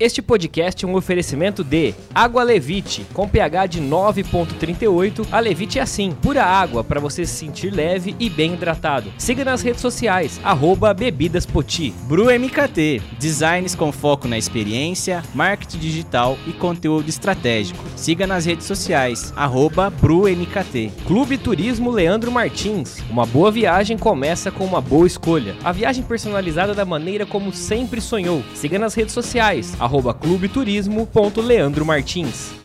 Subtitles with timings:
[0.00, 5.28] Este podcast é um oferecimento de Água Levite, com pH de 9.38.
[5.30, 9.12] A Levite é assim, pura água para você se sentir leve e bem hidratado.
[9.18, 11.92] Siga nas redes sociais, arroba Bebidas Poti.
[12.08, 17.84] Bru MKT, designs com foco na experiência, marketing digital e conteúdo estratégico.
[17.94, 20.92] Siga nas redes sociais, arroba Bru MKT.
[21.06, 23.02] Clube Turismo Leandro Martins.
[23.10, 25.54] Uma boa viagem começa com uma boa escolha.
[25.62, 28.42] A viagem personalizada da maneira como sempre sonhou.
[28.54, 32.60] Siga nas redes sociais, arroba clubeturismo.leandromartins.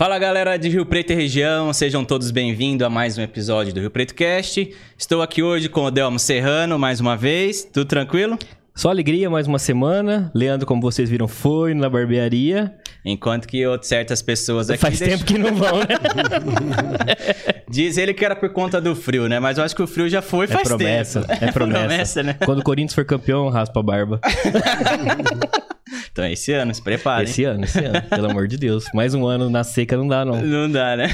[0.00, 3.80] Fala galera de Rio Preto e região, sejam todos bem-vindos a mais um episódio do
[3.80, 4.74] Rio Preto Cast.
[4.96, 8.38] Estou aqui hoje com o Delmo Serrano mais uma vez, tudo tranquilo?
[8.80, 10.30] Só alegria, mais uma semana.
[10.34, 12.74] Leandro, como vocês viram, foi na barbearia.
[13.04, 14.80] Enquanto que outras certas pessoas aqui.
[14.80, 15.86] Faz deixam- tempo que não vão, né?
[17.68, 19.38] Diz ele que era por conta do frio, né?
[19.38, 21.44] Mas eu acho que o frio já foi É faz promessa, tempo.
[21.44, 22.22] é promessa.
[22.22, 22.32] né?
[22.42, 24.18] Quando o Corinthians for campeão, raspa a barba.
[26.12, 27.22] Então esse ano, se prepara.
[27.24, 28.84] Esse ano, esse ano, pelo amor de Deus.
[28.92, 30.40] Mais um ano na seca não dá, não.
[30.42, 31.08] Não dá, né?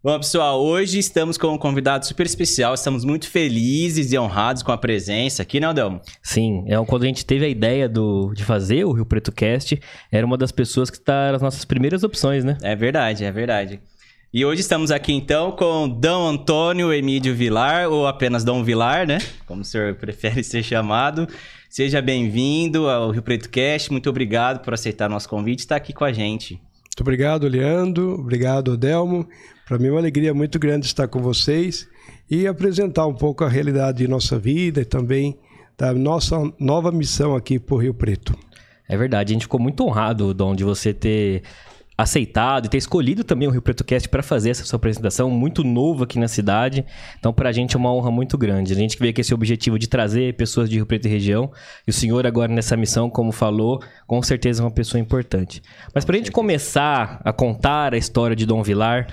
[0.00, 2.72] Bom, pessoal, hoje estamos com um convidado super especial.
[2.72, 6.00] Estamos muito felizes e honrados com a presença aqui, né, Delmo?
[6.22, 9.80] Sim, é quando a gente teve a ideia do, de fazer o Rio Preto Cast,
[10.12, 12.56] era uma das pessoas que está nas nossas primeiras opções, né?
[12.62, 13.80] É verdade, é verdade.
[14.32, 19.18] E hoje estamos aqui então com Dom Antônio Emílio Vilar, ou apenas Dom Vilar, né?
[19.46, 21.26] Como o senhor prefere ser chamado.
[21.68, 23.90] Seja bem-vindo ao Rio Preto Cast.
[23.90, 26.54] Muito obrigado por aceitar nosso convite e estar aqui com a gente.
[26.54, 28.14] Muito obrigado, Leandro.
[28.14, 29.28] Obrigado, Delmo.
[29.68, 31.86] Para mim é uma alegria muito grande estar com vocês
[32.30, 35.36] e apresentar um pouco a realidade de nossa vida e também
[35.76, 38.34] da nossa nova missão aqui por Rio Preto.
[38.88, 41.42] É verdade, a gente ficou muito honrado, Dom, de você ter
[41.98, 45.62] aceitado e ter escolhido também o Rio Preto Cast para fazer essa sua apresentação, muito
[45.62, 46.82] novo aqui na cidade.
[47.18, 48.72] Então, pra gente é uma honra muito grande.
[48.72, 51.52] A gente que veio com esse objetivo de trazer pessoas de Rio Preto e região,
[51.86, 55.60] e o senhor agora nessa missão, como falou, com certeza é uma pessoa importante.
[55.94, 59.08] Mas pra gente começar a contar a história de Dom Vilar,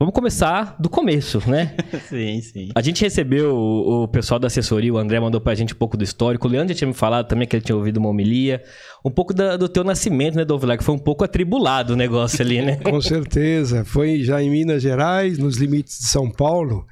[0.00, 1.76] vamos começar do começo, né?
[2.08, 2.68] sim, sim.
[2.74, 5.96] A gente recebeu o, o pessoal da assessoria, o André mandou pra gente um pouco
[5.96, 6.48] do histórico.
[6.48, 8.62] O Leandro já tinha me falado também que ele tinha ouvido uma homilia.
[9.04, 10.78] Um pouco da- do teu nascimento, né, Dovilar?
[10.78, 12.76] Que foi um pouco atribulado o negócio ali, né?
[12.82, 13.84] Com certeza.
[13.84, 16.86] Foi já em Minas Gerais, nos limites de São Paulo,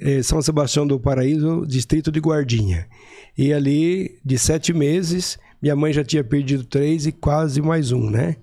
[0.00, 2.86] eh, São Sebastião do Paraíso, distrito de Guardinha.
[3.36, 8.08] E ali, de sete meses, minha mãe já tinha perdido três e quase mais um,
[8.10, 8.36] né?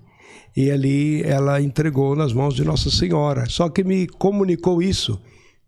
[0.56, 3.46] E ali ela entregou nas mãos de Nossa Senhora.
[3.48, 5.20] Só que me comunicou isso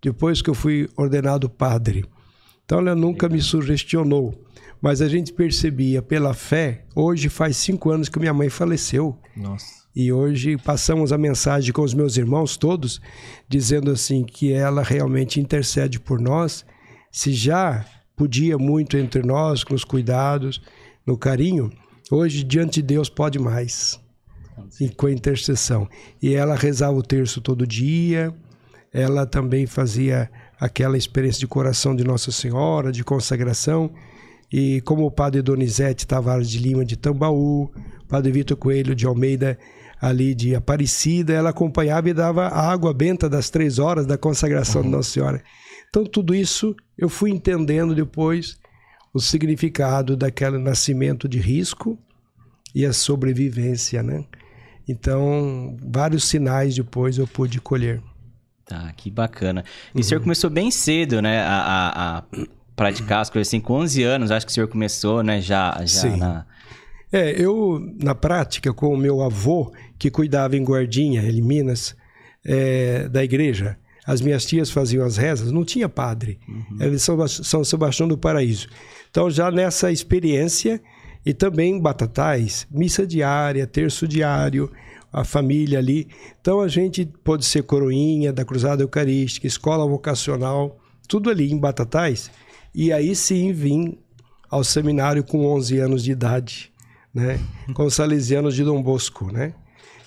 [0.02, 2.04] depois que eu fui ordenado padre.
[2.64, 4.34] Então ela nunca me sugestionou.
[4.80, 6.84] Mas a gente percebia pela fé.
[6.94, 9.16] Hoje faz cinco anos que minha mãe faleceu.
[9.36, 9.82] Nossa.
[9.94, 13.00] E hoje passamos a mensagem com os meus irmãos todos,
[13.48, 16.64] dizendo assim que ela realmente intercede por nós.
[17.12, 17.84] Se já
[18.16, 20.62] podia muito entre nós, com os cuidados,
[21.06, 21.70] no carinho,
[22.10, 24.01] hoje diante de Deus pode mais.
[24.80, 25.88] E com a intercessão.
[26.20, 28.34] E ela rezava o terço todo dia,
[28.92, 30.30] ela também fazia
[30.60, 33.90] aquela experiência de coração de Nossa Senhora, de consagração.
[34.52, 37.72] E como o padre Donizete Tavares de Lima de Tambaú,
[38.06, 39.58] padre Vitor Coelho de Almeida
[40.00, 44.82] ali de Aparecida, ela acompanhava e dava a água benta das três horas da consagração
[44.82, 45.42] de Nossa Senhora.
[45.88, 48.58] Então tudo isso eu fui entendendo depois
[49.14, 51.98] o significado daquele nascimento de risco
[52.74, 54.24] e a sobrevivência, né?
[54.88, 58.02] Então, vários sinais depois eu pude colher.
[58.64, 59.64] Tá, que bacana.
[59.94, 62.22] E o senhor começou bem cedo, né, a, a- a
[62.74, 65.86] praticar as coisas assim, com 11 anos, acho que o senhor começou, né, já, já
[65.86, 66.16] Sim.
[66.16, 66.46] na...
[67.12, 71.94] É, eu, na prática, com o meu avô, que cuidava em Guardinha, em Minas,
[72.44, 73.76] é, da igreja,
[74.06, 76.40] as minhas tias faziam as rezas, não tinha padre.
[76.80, 78.66] Era de São, São Sebastião do Paraíso.
[79.10, 80.80] Então, já nessa experiência,
[81.24, 84.70] e também Batatais, missa diária, terço diário,
[85.12, 86.08] a família ali.
[86.40, 92.30] Então, a gente pôde ser coroinha da Cruzada Eucarística, escola vocacional, tudo ali em Batatais.
[92.74, 93.98] E aí sim vim
[94.50, 96.72] ao seminário com 11 anos de idade,
[97.14, 97.38] né?
[97.74, 99.54] Com os salesianos de Dom Bosco, né?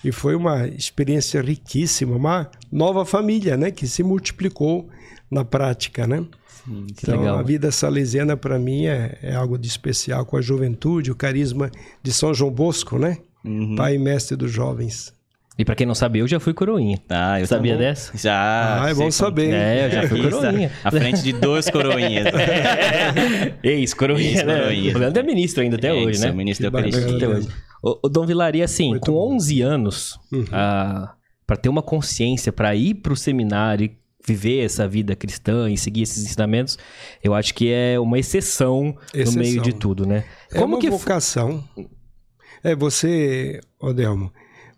[0.06, 3.72] E foi uma experiência riquíssima, uma nova família, né?
[3.72, 4.88] Que se multiplicou
[5.32, 6.24] na prática, né?
[6.64, 7.40] Que então, legal.
[7.40, 11.72] a vida salesiana para mim é, é algo de especial com a juventude, o carisma
[12.04, 13.18] de São João Bosco, né?
[13.44, 13.76] Uhum.
[13.76, 15.12] Pai e mestre dos jovens.
[15.58, 17.00] E pra quem não sabe, eu já fui coroinha.
[17.10, 17.88] Ah, eu Sabia também.
[17.88, 18.18] dessa?
[18.18, 18.84] Já.
[18.84, 19.54] Ah, é bom como- saber.
[19.54, 20.70] É, eu já fui coroinha.
[20.84, 22.26] À frente de dois coroinhas.
[23.64, 24.54] Ex-coroinha, né?
[24.74, 24.96] Ex-coroinha.
[24.96, 26.32] O Leandro é ministro ainda até É, hoje, né?
[26.32, 27.04] ministro da Que bacana.
[27.04, 27.28] Eucaristia.
[27.28, 27.48] Até hoje.
[27.84, 29.36] O, o Dom Vilaria, assim, Muito com bom.
[29.36, 30.46] 11 anos, Uhum.
[30.52, 31.14] ah,
[31.46, 33.98] para ter uma consciência, para ir para o seminário e
[34.28, 36.78] viver essa vida cristã e seguir esses ensinamentos,
[37.24, 39.34] eu acho que é uma exceção, exceção.
[39.34, 40.26] no meio de tudo, né?
[40.52, 41.64] É Como uma que vocação.
[42.64, 44.32] É você, Odelmo,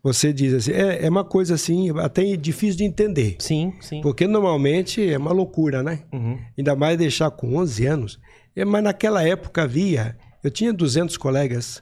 [0.08, 3.36] você diz assim, é, é uma coisa assim, até difícil de entender.
[3.40, 4.00] Sim, sim.
[4.00, 6.04] Porque normalmente é uma loucura, né?
[6.14, 6.40] Uhum.
[6.58, 8.20] Ainda mais deixar com 11 anos.
[8.56, 11.82] É, mas naquela época havia, eu tinha 200 colegas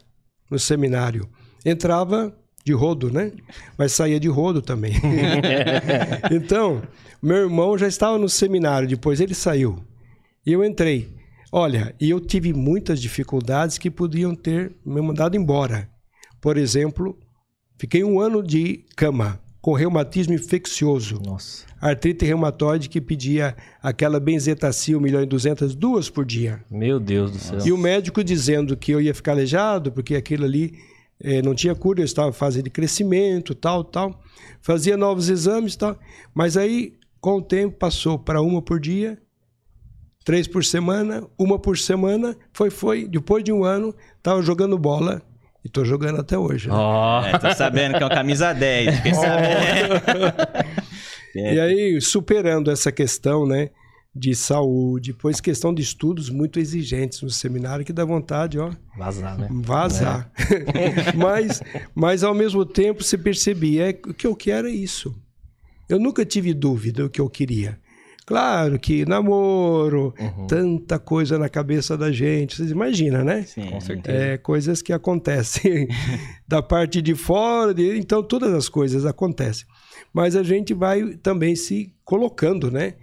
[0.50, 1.28] no seminário.
[1.64, 3.30] Entrava de rodo, né?
[3.78, 4.94] Mas saía de rodo também.
[6.32, 6.82] então,
[7.22, 9.78] meu irmão já estava no seminário, depois ele saiu.
[10.44, 11.14] E eu entrei.
[11.52, 15.88] Olha, e eu tive muitas dificuldades que podiam ter me mandado embora.
[16.40, 17.16] Por exemplo,
[17.78, 21.20] fiquei um ano de cama com reumatismo infeccioso.
[21.24, 21.66] Nossa.
[21.80, 26.62] Artrite reumatoide que pedia aquela benzetacil 1 milhão e 200, duas por dia.
[26.70, 27.58] Meu Deus do céu.
[27.64, 30.78] E o médico dizendo que eu ia ficar aleijado, porque aquilo ali
[31.20, 34.22] eh, não tinha cura, eu estava em fase de crescimento, tal, tal.
[34.62, 35.98] Fazia novos exames, tal.
[36.32, 39.18] Mas aí, com o tempo, passou para uma por dia,
[40.24, 43.08] três por semana, uma por semana, foi, foi.
[43.08, 45.20] Depois de um ano, estava jogando bola
[45.66, 46.68] e tô jogando até hoje.
[46.68, 46.74] Né?
[46.76, 47.26] Oh.
[47.26, 48.96] É, tô sabendo que é um camisa 10.
[48.98, 49.94] Fiquei sabendo.
[51.34, 53.70] e aí, superando essa questão, né?
[54.14, 58.70] De saúde, pois questão de estudos muito exigentes no seminário que dá vontade, ó.
[58.96, 59.48] Vazar, né?
[59.50, 60.30] Vazar.
[60.38, 61.12] É.
[61.18, 61.60] mas,
[61.94, 65.14] mas ao mesmo tempo se percebia, é, o que eu quero é isso.
[65.88, 67.78] Eu nunca tive dúvida do que eu queria.
[68.26, 70.48] Claro que namoro, uhum.
[70.48, 72.56] tanta coisa na cabeça da gente.
[72.56, 73.44] Vocês imaginam, né?
[73.44, 74.18] Sim, com certeza.
[74.18, 75.86] É, coisas que acontecem
[76.46, 79.64] da parte de fora, de, então todas as coisas acontecem.
[80.12, 82.94] Mas a gente vai também se colocando, né?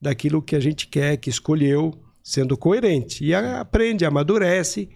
[0.00, 3.24] Daquilo que a gente quer, que escolheu, sendo coerente.
[3.24, 4.88] E aprende, amadurece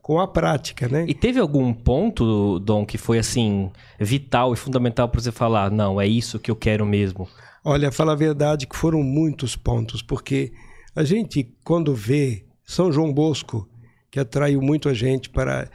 [0.00, 1.04] com a prática, né?
[1.06, 3.70] E teve algum ponto, Dom, que foi assim
[4.00, 7.28] vital e fundamental para você falar, não, é isso que eu quero mesmo?
[7.66, 10.52] Olha, fala a verdade que foram muitos pontos, porque
[10.94, 13.66] a gente, quando vê São João Bosco,
[14.10, 15.70] que atraiu muito a gente para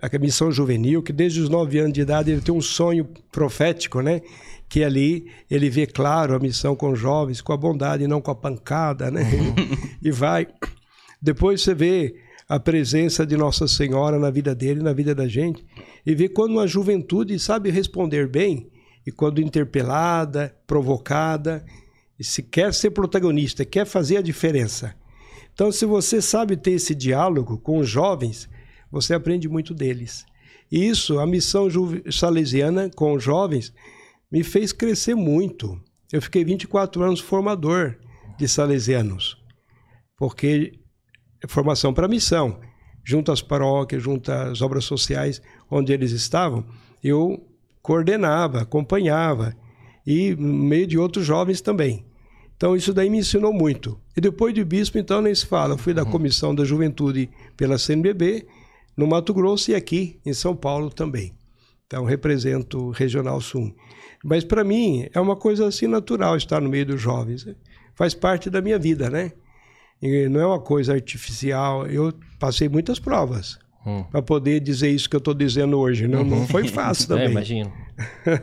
[0.00, 4.00] a missão juvenil, que desde os nove anos de idade ele tem um sonho profético,
[4.00, 4.22] né?
[4.68, 8.30] Que ali ele vê claro a missão com jovens, com a bondade, e não com
[8.30, 9.24] a pancada, né?
[10.00, 10.46] e vai.
[11.20, 12.14] Depois você vê
[12.48, 15.66] a presença de Nossa Senhora na vida dele, na vida da gente,
[16.06, 18.70] e vê quando uma juventude sabe responder bem,
[19.06, 21.64] e quando interpelada, provocada,
[22.20, 24.94] se quer ser protagonista, quer fazer a diferença.
[25.52, 28.48] Então, se você sabe ter esse diálogo com os jovens,
[28.90, 30.24] você aprende muito deles.
[30.70, 31.68] E isso, a missão
[32.10, 33.74] salesiana com os jovens,
[34.30, 35.78] me fez crescer muito.
[36.10, 37.96] Eu fiquei 24 anos formador
[38.38, 39.36] de salesianos,
[40.16, 40.72] porque
[41.42, 42.60] é formação para missão,
[43.04, 46.64] junto às paróquias, junto às obras sociais onde eles estavam,
[47.02, 47.51] eu
[47.82, 49.54] coordenava, acompanhava
[50.06, 52.04] e no meio de outros jovens também.
[52.56, 53.98] Então isso daí me ensinou muito.
[54.16, 55.74] E depois de bispo, então nem se fala.
[55.74, 56.10] Eu fui da uhum.
[56.10, 58.46] comissão da juventude pela CNBB
[58.96, 61.34] no Mato Grosso e aqui em São Paulo também.
[61.86, 63.74] Então represento o Regional Sul.
[64.24, 67.46] Mas para mim é uma coisa assim natural estar no meio dos jovens.
[67.94, 69.32] Faz parte da minha vida, né?
[70.00, 71.86] E não é uma coisa artificial.
[71.86, 74.04] Eu passei muitas provas hum.
[74.04, 76.06] para poder dizer isso que eu estou dizendo hoje.
[76.06, 77.26] Não, não foi fácil é, também.
[77.26, 77.72] É, imagino.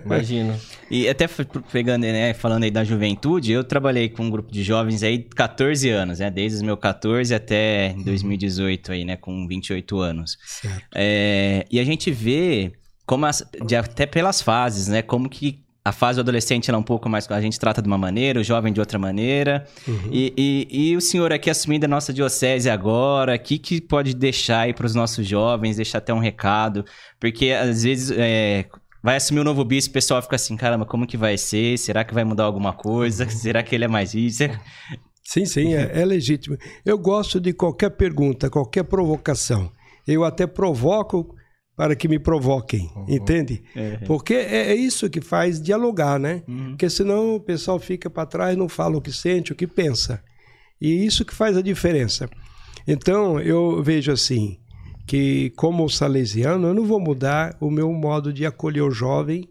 [0.06, 0.60] Imagino.
[0.90, 1.28] e até
[1.72, 5.90] pegando, né, falando aí da juventude, eu trabalhei com um grupo de jovens aí 14
[5.90, 6.30] anos, né?
[6.30, 9.16] Desde os meus 14 até 2018 aí, né?
[9.18, 10.38] Com 28 anos.
[10.46, 10.86] Certo.
[10.96, 12.74] É, e a gente vê
[13.06, 15.02] como as, de, até pelas fases, né?
[15.02, 17.30] Como que a fase do adolescente é um pouco mais.
[17.32, 19.66] A gente trata de uma maneira, o jovem de outra maneira.
[19.88, 20.10] Uhum.
[20.12, 24.14] E, e, e, o senhor aqui assumindo a nossa diocese agora, o que, que pode
[24.14, 26.86] deixar aí para os nossos jovens, deixar até um recado?
[27.20, 28.12] Porque às vezes.
[28.18, 28.66] É,
[29.02, 31.78] vai assumir o um novo bispo, o pessoal fica assim, caramba, como que vai ser?
[31.78, 33.24] Será que vai mudar alguma coisa?
[33.24, 33.30] Uhum.
[33.32, 34.44] Será que ele é mais isso?
[35.24, 36.58] Sim, sim, é, é legítimo.
[36.84, 39.72] Eu gosto de qualquer pergunta, qualquer provocação.
[40.08, 41.36] Eu até provoco
[41.80, 43.06] para que me provoquem, uhum.
[43.08, 43.64] entende?
[43.74, 44.00] É.
[44.00, 46.44] Porque é, é, isso que faz dialogar, né?
[46.46, 46.72] Uhum.
[46.72, 50.22] Porque senão o pessoal fica para trás, não fala o que sente, o que pensa.
[50.82, 52.30] E isso que faz a diferença.
[52.86, 54.60] Então, eu vejo assim,
[55.08, 59.48] que como salesiano, eu não vou mudar o meu modo de acolher o jovem,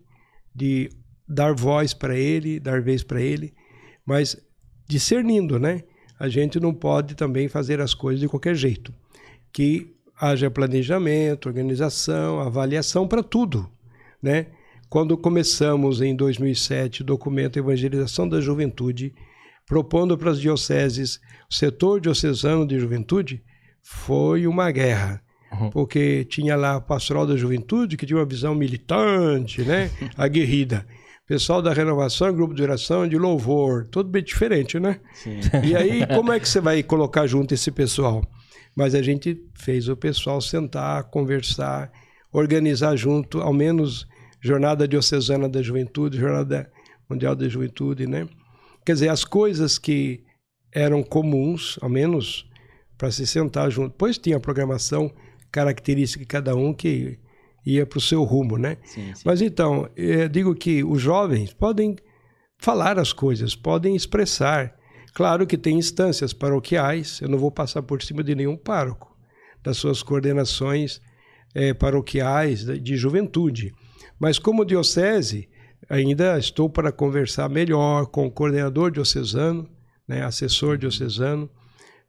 [0.55, 0.91] de
[1.27, 3.55] dar voz para ele, dar vez para ele,
[4.05, 4.37] mas
[4.87, 5.83] discernindo, né?
[6.21, 8.93] A gente não pode também fazer as coisas de qualquer jeito.
[9.51, 13.69] Que haja planejamento, organização, avaliação para tudo,
[14.23, 14.47] né?
[14.89, 19.15] Quando começamos em 2007 o documento Evangelização da Juventude,
[19.67, 21.21] propondo para as dioceses
[21.51, 23.43] o setor diocesano de juventude,
[23.83, 25.23] foi uma guerra.
[25.53, 25.71] Uhum.
[25.71, 29.91] Porque tinha lá a pastoral da juventude, que tinha uma visão militante, né?
[30.17, 30.87] aguerrida.
[31.27, 34.99] Pessoal da renovação, grupo de oração, de louvor, tudo bem diferente, né?
[35.13, 35.41] Sim.
[35.63, 38.23] E aí, como é que você vai colocar junto esse pessoal?
[38.79, 41.91] Mas a gente fez o pessoal sentar, conversar,
[42.33, 44.07] organizar junto, ao menos
[44.41, 46.71] Jornada Diocesana da Juventude, Jornada
[47.11, 48.29] Mundial da Juventude, né?
[48.87, 50.23] Quer dizer, as coisas que
[50.73, 52.49] eram comuns, ao menos
[52.97, 53.97] para se sentar junto.
[53.99, 55.13] Pois tinha a programação
[55.51, 57.19] característica de cada um que
[57.67, 58.77] ia para o seu rumo, né?
[58.85, 59.23] Sim, sim.
[59.25, 61.97] Mas então, eu digo que os jovens podem
[62.57, 64.78] falar as coisas, podem expressar.
[65.19, 69.17] Claro que tem instâncias paroquiais, eu não vou passar por cima de nenhum pároco,
[69.65, 71.01] das suas coordenações
[71.57, 73.75] eh, paroquiais de juventude.
[74.17, 75.49] Mas como diocese,
[75.91, 79.69] ainda estou para conversar melhor com o coordenador diocesano,
[80.07, 81.51] né, assessor diocesano,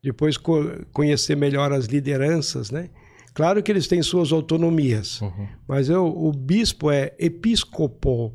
[0.04, 0.64] depois co
[0.94, 2.92] conhecer melhor as lideranças, né?
[3.34, 5.48] Claro que eles têm suas autonomias, Uhum.
[5.68, 8.32] mas eu, o bispo é episcopo,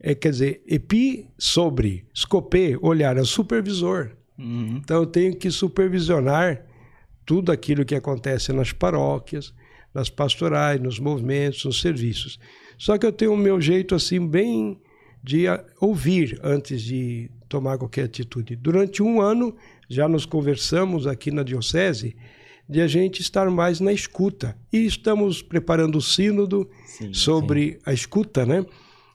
[0.00, 4.10] é, quer dizer, epi sobre, scopê, olhar, é o supervisor.
[4.38, 4.80] Uhum.
[4.82, 6.64] Então eu tenho que supervisionar
[7.26, 9.52] tudo aquilo que acontece nas paróquias,
[9.92, 12.38] nas pastorais, nos movimentos, nos serviços.
[12.78, 14.80] Só que eu tenho o meu jeito assim bem
[15.22, 15.46] de
[15.80, 18.54] ouvir antes de tomar qualquer atitude.
[18.54, 19.56] Durante um ano
[19.88, 22.14] já nos conversamos aqui na diocese
[22.68, 27.92] de a gente estar mais na escuta e estamos preparando o sínodo Sim, sobre a
[27.92, 28.64] escuta, né?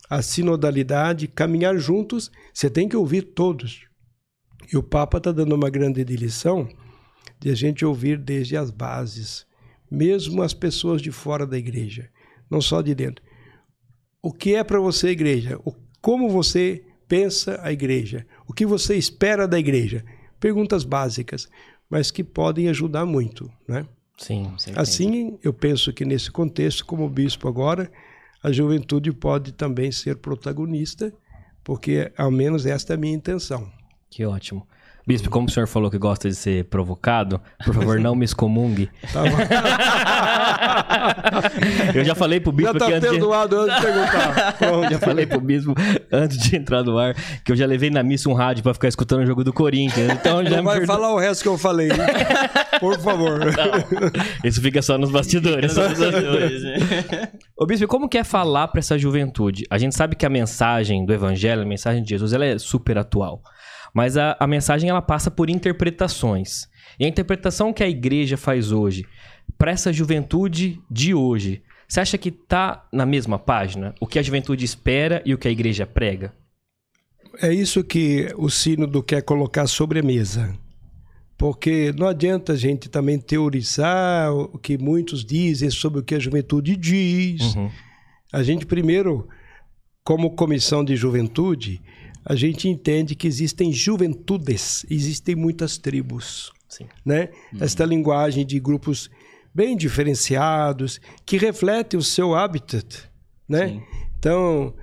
[0.10, 2.32] A sinodalidade, caminhar juntos.
[2.54, 3.88] Você tem que ouvir todos.
[4.72, 6.68] E o Papa está dando uma grande lição
[7.40, 9.46] de a gente ouvir desde as bases,
[9.92, 12.10] mesmo as pessoas de fora da igreja,
[12.50, 13.24] não só de dentro.
[14.22, 15.60] O que é para você a igreja?
[15.66, 18.26] O, como você pensa a igreja?
[18.48, 20.06] O que você espera da igreja?
[20.40, 21.50] Perguntas básicas,
[21.90, 23.86] mas que podem ajudar muito, né?
[24.18, 24.54] Sim.
[24.58, 24.80] Certeza.
[24.80, 27.92] Assim, eu penso que nesse contexto, como bispo agora,
[28.44, 31.14] a juventude pode também ser protagonista,
[31.64, 33.72] porque ao menos esta é a minha intenção.
[34.10, 34.68] Que ótimo.
[35.06, 38.90] Bispo, como o senhor falou que gosta de ser provocado, por favor, não me excomungue.
[39.14, 39.38] Tá bom?
[41.94, 43.18] Eu já falei pro bispo Já tá que antes de...
[43.18, 44.56] perdoado antes de perguntar.
[44.62, 45.74] Eu já falei pro bispo
[46.12, 48.88] antes de entrar no ar que eu já levei na missa um rádio pra ficar
[48.88, 50.12] escutando o jogo do Corinthians.
[50.12, 50.96] Então já Não me vai perdoa.
[50.96, 51.90] falar o resto que eu falei.
[51.92, 51.98] hein?
[52.80, 53.40] Por favor.
[54.44, 55.76] Isso fica só nos bastidores.
[55.76, 55.84] né?
[57.58, 59.66] Ô bispo, como que é falar pra essa juventude?
[59.70, 62.98] A gente sabe que a mensagem do evangelho, a mensagem de Jesus, ela é super
[62.98, 63.42] atual.
[63.94, 66.68] Mas a, a mensagem ela passa por interpretações.
[67.00, 69.06] E a interpretação que a igreja faz hoje
[69.58, 73.94] pra essa juventude de hoje, você acha que tá na mesma página?
[74.00, 76.34] O que a juventude espera e o que a igreja prega?
[77.42, 80.58] É isso que o sínodo quer colocar sobre a mesa.
[81.38, 86.20] Porque não adianta a gente também teorizar o que muitos dizem sobre o que a
[86.20, 87.56] juventude diz.
[87.56, 87.70] Uhum.
[88.32, 89.28] A gente primeiro,
[90.04, 91.82] como comissão de juventude,
[92.25, 96.88] a gente entende que existem juventudes, existem muitas tribos, Sim.
[97.06, 97.30] né?
[97.60, 99.10] Esta linguagem de grupos
[99.53, 103.10] bem diferenciados que refletem o seu habitat,
[103.48, 103.68] né?
[103.68, 103.84] Sim.
[104.18, 104.74] Então,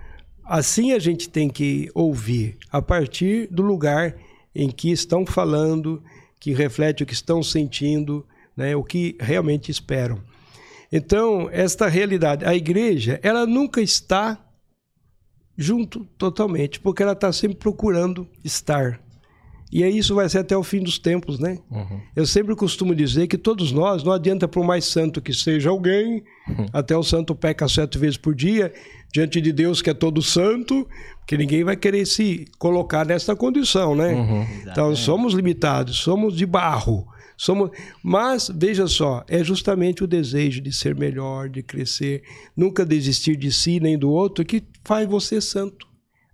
[0.44, 4.16] assim a gente tem que ouvir a partir do lugar
[4.54, 6.02] em que estão falando,
[6.38, 8.76] que reflete o que estão sentindo, né?
[8.76, 10.20] O que realmente esperam.
[10.92, 14.38] Então, esta realidade, a igreja, ela nunca está
[15.60, 18.98] junto totalmente, porque ela está sempre procurando estar.
[19.70, 21.58] E aí isso vai ser até o fim dos tempos, né?
[21.70, 22.00] Uhum.
[22.16, 26.24] Eu sempre costumo dizer que todos nós, não adianta por mais santo que seja alguém,
[26.72, 28.72] até o santo peca sete vezes por dia,
[29.12, 30.88] diante de Deus que é todo santo,
[31.26, 34.46] que ninguém vai querer se colocar nessa condição, né?
[34.66, 37.06] Então somos limitados, somos de barro,
[37.40, 37.70] somos.
[38.02, 42.22] Mas veja só, é justamente o desejo de ser melhor, de crescer,
[42.54, 45.86] nunca desistir de si nem do outro que faz você santo,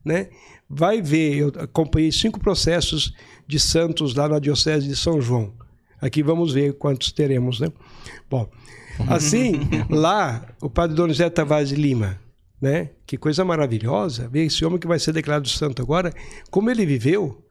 [0.04, 0.28] né?
[0.68, 3.14] Vai ver, eu acompanhei cinco processos
[3.46, 5.54] de santos lá na diocese de São João.
[6.00, 7.68] Aqui vamos ver quantos teremos, né?
[8.28, 8.50] Bom,
[9.06, 12.20] assim, lá o padre Donizete Tavares de Lima,
[12.60, 12.90] né?
[13.06, 16.12] Que coisa maravilhosa, ver esse homem que vai ser declarado santo agora,
[16.50, 17.45] como ele viveu,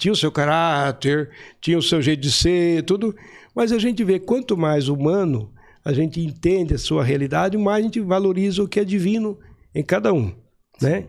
[0.00, 1.30] tinha o seu caráter,
[1.60, 3.14] tinha o seu jeito de ser, tudo,
[3.54, 5.52] mas a gente vê quanto mais humano
[5.84, 9.38] a gente entende a sua realidade, mais a gente valoriza o que é divino
[9.74, 10.34] em cada um,
[10.80, 11.06] né?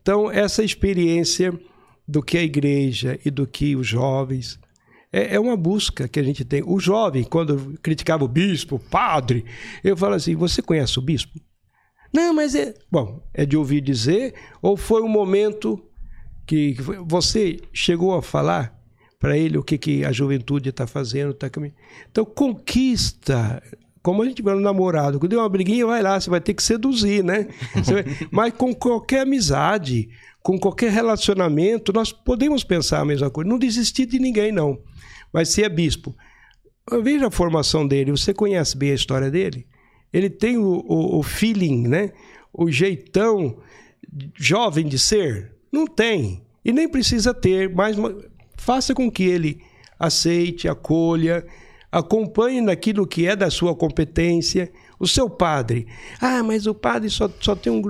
[0.00, 1.58] Então, essa experiência
[2.06, 4.58] do que a igreja e do que os jovens
[5.10, 6.62] é, é uma busca que a gente tem.
[6.66, 9.46] O jovem, quando criticava o bispo, o padre,
[9.82, 11.40] eu falo assim: você conhece o bispo?
[12.12, 12.74] Não, mas é.
[12.92, 15.82] Bom, é de ouvir dizer, ou foi um momento
[16.46, 18.74] que, que foi- você chegou a falar
[19.18, 21.32] para ele o que, que a juventude está fazendo?
[21.32, 21.76] Tá caminhando?
[22.10, 23.62] Então, conquista
[24.04, 26.52] como a gente vai no namorado, quando deu uma briguinha, vai lá, você vai ter
[26.52, 27.48] que seduzir, né?
[27.74, 28.04] Vai...
[28.30, 30.10] Mas com qualquer amizade,
[30.42, 33.48] com qualquer relacionamento, nós podemos pensar a mesma coisa.
[33.48, 34.78] Não desistir de ninguém, não.
[35.32, 36.14] Mas se é bispo,
[37.02, 39.66] veja a formação dele, você conhece bem a história dele?
[40.12, 42.12] Ele tem o, o, o feeling, né?
[42.52, 43.56] O jeitão
[44.36, 45.53] jovem de ser?
[45.74, 46.40] Não tem.
[46.64, 47.96] E nem precisa ter, mas
[48.56, 49.60] faça com que ele
[49.98, 51.44] aceite, acolha,
[51.90, 54.70] acompanhe naquilo que é da sua competência.
[55.00, 55.88] O seu padre,
[56.20, 57.82] ah, mas o padre só, só tem um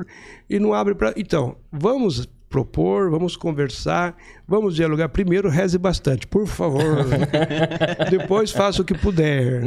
[0.49, 1.13] e não abre para.
[1.15, 5.09] Então, vamos propor, vamos conversar, vamos dialogar.
[5.09, 7.05] Primeiro, reze bastante, por favor.
[8.09, 9.61] Depois, faça o que puder.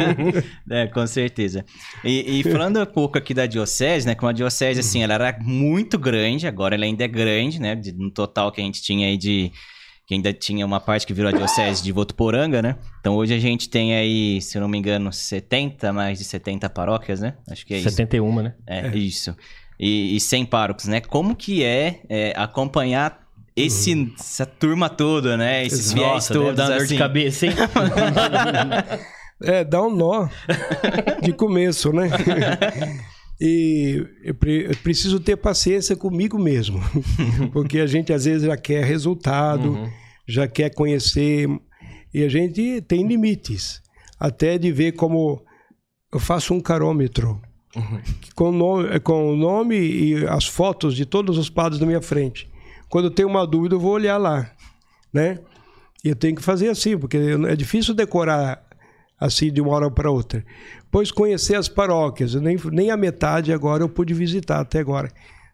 [0.70, 1.62] é, com certeza.
[2.02, 4.14] E, e, falando um pouco aqui da diocese, né?
[4.14, 7.78] Como a diocese, assim, ela era muito grande, agora ela ainda é grande, né?
[7.94, 9.52] No total que a gente tinha aí de
[10.06, 12.76] que ainda tinha uma parte que virou a diocese de Votuporanga, né?
[13.00, 16.70] Então hoje a gente tem aí, se eu não me engano, 70, mais de 70
[16.70, 17.34] paróquias, né?
[17.50, 18.42] Acho que é 71, isso.
[18.42, 18.54] né?
[18.66, 18.96] É, é.
[18.96, 19.36] isso.
[19.78, 21.00] E, e 100 párocos, né?
[21.00, 24.12] Como que é, é acompanhar esse, uhum.
[24.18, 25.64] essa turma toda, né?
[25.64, 26.86] Esses Nossa, fiéis todos, dá dor assim.
[26.88, 27.52] de cabeça, hein?
[29.42, 30.28] é, dá um nó
[31.22, 32.08] de começo, né?
[33.40, 34.34] E eu,
[34.82, 36.80] preciso ter paciência comigo mesmo,
[37.52, 39.90] porque a gente às vezes já quer resultado, uhum.
[40.26, 41.48] já quer conhecer,
[42.12, 43.82] e a gente tem limites.
[44.18, 45.42] Até de ver como
[46.12, 47.40] eu faço um carômetro
[47.74, 48.00] uhum.
[48.34, 52.50] com, nome, com o nome e as fotos de todos os padres na minha frente.
[52.88, 54.50] Quando eu tenho uma dúvida, eu vou olhar lá,
[55.12, 55.38] né?
[56.04, 57.16] E eu tenho que fazer assim, porque
[57.48, 58.64] é difícil decorar
[59.18, 60.44] assim de uma hora para outra.
[60.90, 65.10] Pois conhecer as paróquias, nem, nem a metade agora eu pude visitar até agora.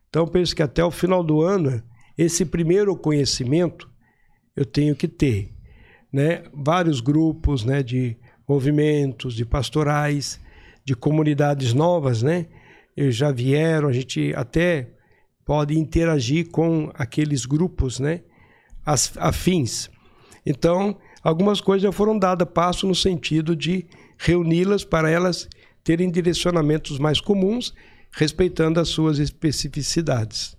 [0.09, 1.83] Então penso que até o final do ano,
[2.19, 3.89] esse primeiro conhecimento
[4.55, 5.51] eu tenho que ter.
[6.13, 6.43] Né?
[6.53, 8.17] Vários grupos né, de
[8.47, 10.39] movimentos, de pastorais,
[10.85, 12.47] de comunidades novas, né?
[12.97, 14.91] Já vieram, a gente até
[15.45, 18.21] pode interagir com aqueles grupos, né?
[18.85, 19.91] As, afins.
[20.45, 23.87] Então, algumas coisas já foram dadas passo no sentido de
[24.19, 25.49] reuni-las para elas
[25.85, 27.75] terem direcionamentos mais comuns,
[28.13, 30.57] respeitando as suas especificidades.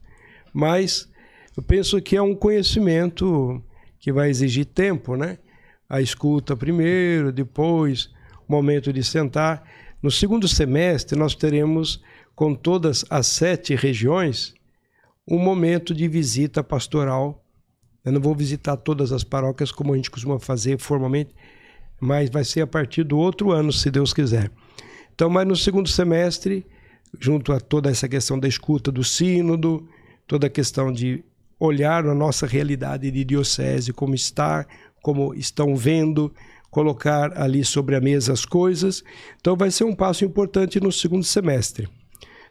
[0.53, 1.09] Mas
[1.55, 3.63] eu penso que é um conhecimento
[3.99, 5.37] que vai exigir tempo, né?
[5.87, 8.09] A escuta primeiro, depois
[8.47, 9.63] o momento de sentar.
[10.03, 12.03] No segundo semestre, nós teremos,
[12.35, 14.53] com todas as sete regiões,
[15.27, 17.43] um momento de visita pastoral
[18.05, 21.33] eu não vou visitar todas as paróquias como a gente costuma fazer formalmente,
[21.99, 24.51] mas vai ser a partir do outro ano, se Deus quiser.
[25.13, 26.65] Então, mas no segundo semestre,
[27.17, 29.87] junto a toda essa questão da escuta do sínodo,
[30.27, 31.23] toda a questão de
[31.57, 34.67] olhar a nossa realidade de diocese, como está,
[35.01, 36.33] como estão vendo,
[36.73, 39.03] colocar ali sobre a mesa as coisas.
[39.39, 41.87] Então vai ser um passo importante no segundo semestre.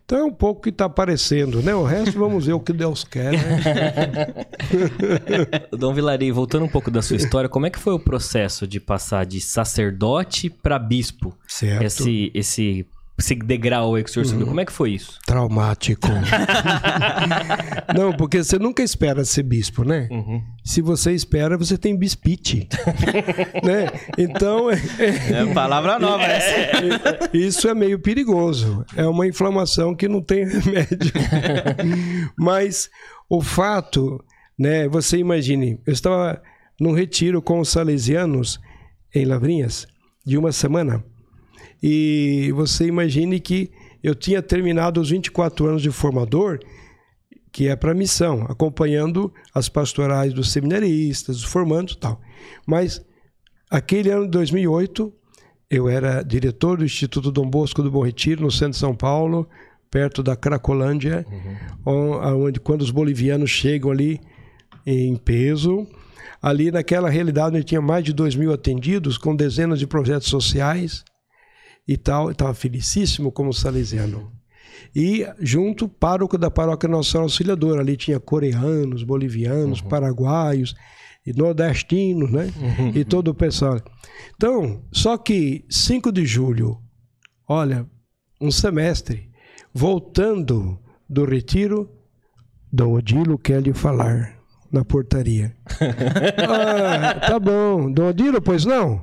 [0.04, 1.74] Então é um pouco que está aparecendo, né?
[1.74, 4.46] O resto vamos ver o que Deus quer, né?
[5.72, 8.78] Dom Vilari, voltando um pouco da sua história, como é que foi o processo de
[8.78, 11.36] passar de sacerdote para bispo?
[11.46, 11.84] Certo.
[11.84, 12.86] Esse, esse
[13.18, 14.40] esse degrau aí que o senhor subiu.
[14.42, 14.48] Uhum.
[14.48, 15.18] Como é que foi isso?
[15.26, 16.08] Traumático.
[17.94, 20.08] Não, porque você nunca espera ser bispo, né?
[20.10, 20.42] Uhum.
[20.64, 22.68] Se você espera, você tem bispite.
[23.62, 23.86] né?
[24.18, 24.70] Então.
[24.70, 24.76] É,
[25.42, 26.50] é palavra nova essa.
[26.50, 28.84] É, isso é meio perigoso.
[28.96, 31.12] É uma inflamação que não tem remédio.
[32.36, 32.90] Mas
[33.28, 34.22] o fato,
[34.58, 34.88] né?
[34.88, 36.42] Você imagine, eu estava
[36.80, 38.58] num retiro com os salesianos
[39.14, 39.86] em Lavrinhas
[40.24, 41.04] de uma semana.
[41.82, 43.70] E você imagine que
[44.02, 46.60] eu tinha terminado os 24 anos de formador,
[47.50, 52.20] que é para missão, acompanhando as pastorais dos seminaristas, dos formandos e tal.
[52.66, 53.04] Mas
[53.70, 55.12] aquele ano de 2008,
[55.70, 59.48] eu era diretor do Instituto Dom Bosco do Bom Retiro, no centro de São Paulo,
[59.90, 61.26] perto da Cracolândia,
[61.84, 62.44] uhum.
[62.44, 64.18] onde quando os bolivianos chegam ali
[64.86, 65.86] em peso,
[66.40, 71.04] ali naquela realidade onde tinha mais de 2 mil atendidos, com dezenas de projetos sociais,
[71.86, 74.32] e tal, estava felicíssimo como salesiano.
[74.94, 79.88] E junto, pároco da paróquia Nossa Senhora Auxiliadora, ali tinha coreanos, bolivianos, uhum.
[79.88, 80.74] paraguaios,
[81.24, 82.52] e nordestinos, né?
[82.56, 82.92] Uhum.
[82.94, 83.80] E todo o pessoal.
[84.34, 86.78] Então, só que 5 de julho,
[87.48, 87.86] olha,
[88.40, 89.30] um semestre,
[89.72, 91.88] voltando do retiro,
[92.72, 94.36] Dom Odilo quer lhe falar
[94.70, 95.54] na portaria.
[96.48, 97.90] ah, tá bom.
[97.92, 99.02] Dom Odilo, pois não?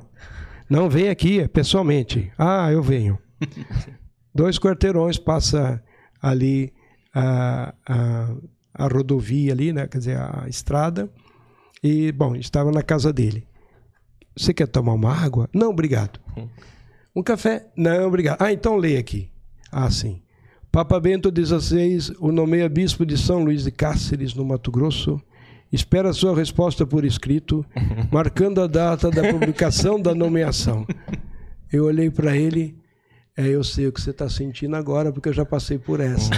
[0.70, 2.32] Não, vem aqui pessoalmente.
[2.38, 3.18] Ah, eu venho.
[4.32, 5.82] Dois quarteirões passa
[6.22, 6.72] ali
[7.12, 8.34] a, a,
[8.74, 9.88] a rodovia ali, né?
[9.88, 11.10] Quer dizer, a estrada.
[11.82, 13.44] E, bom, estava na casa dele.
[14.36, 15.48] Você quer tomar uma água?
[15.52, 16.20] Não, obrigado.
[17.12, 17.66] Um café?
[17.76, 18.40] Não, obrigado.
[18.40, 19.32] Ah, então leia aqui.
[19.72, 20.22] Ah, sim.
[20.70, 25.20] Papa Bento XVI o nomeia bispo de São Luís de Cáceres, no Mato Grosso.
[25.72, 27.64] Espera sua resposta por escrito,
[28.10, 30.86] marcando a data da publicação da nomeação.
[31.72, 32.76] Eu olhei para ele,
[33.36, 36.30] é, eu sei o que você está sentindo agora, porque eu já passei por essa.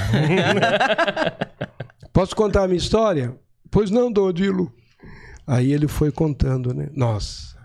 [2.13, 3.35] Posso contar a minha história?
[3.71, 4.71] Pois não, Dodilo.
[5.47, 6.91] Aí ele foi contando, né?
[6.95, 7.57] Nossa,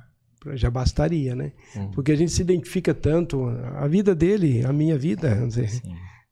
[0.53, 1.51] já bastaria, né?
[1.75, 1.91] Uhum.
[1.91, 5.69] Porque a gente se identifica tanto, a vida dele, a minha vida, dizer,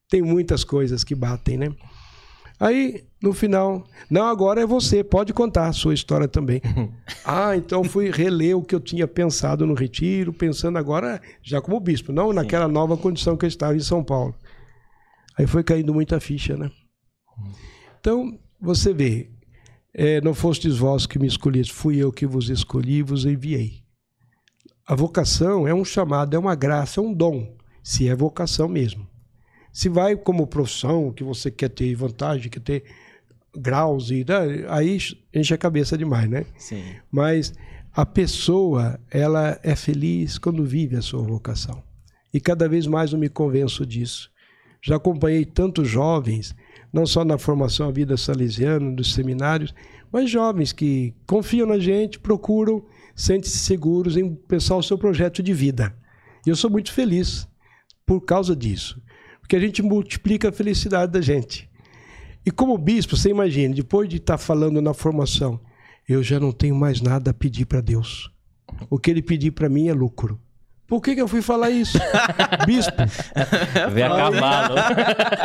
[0.08, 1.68] tem muitas coisas que batem, né?
[2.58, 6.62] Aí, no final, não, agora é você, pode contar a sua história também.
[7.24, 11.78] ah, então fui reler o que eu tinha pensado no retiro, pensando agora já como
[11.78, 14.34] bispo, não naquela nova condição que eu estava em São Paulo.
[15.38, 16.70] Aí foi caindo muita ficha, né?
[18.00, 19.30] Então, você vê,
[19.92, 23.82] é, não fostes vós que me escolheste, fui eu que vos escolhi e vos enviei.
[24.86, 29.06] A vocação é um chamado, é uma graça, é um dom, se é vocação mesmo.
[29.76, 32.84] Se vai como profissão, que você quer ter vantagem, quer ter
[33.54, 34.96] graus, e, né, aí
[35.34, 36.46] enche a cabeça demais, né?
[36.56, 36.82] Sim.
[37.12, 37.52] Mas
[37.92, 41.82] a pessoa, ela é feliz quando vive a sua vocação.
[42.32, 44.30] E cada vez mais eu me convenço disso.
[44.80, 46.56] Já acompanhei tantos jovens
[46.90, 49.74] não só na formação à vida salesiana, dos seminários,
[50.10, 52.82] mas jovens que confiam na gente, procuram,
[53.14, 55.94] sentem-se seguros em pensar o seu projeto de vida.
[56.46, 57.46] E eu sou muito feliz
[58.06, 59.02] por causa disso,
[59.46, 61.70] porque a gente multiplica a felicidade da gente.
[62.44, 65.60] E como bispo, você imagina, depois de estar falando na formação,
[66.08, 68.28] eu já não tenho mais nada a pedir para Deus.
[68.90, 70.40] O que ele pedir para mim é lucro.
[70.84, 71.96] Por que, que eu fui falar isso?
[72.66, 72.96] Bispo.
[73.92, 74.74] Vem a cavalo.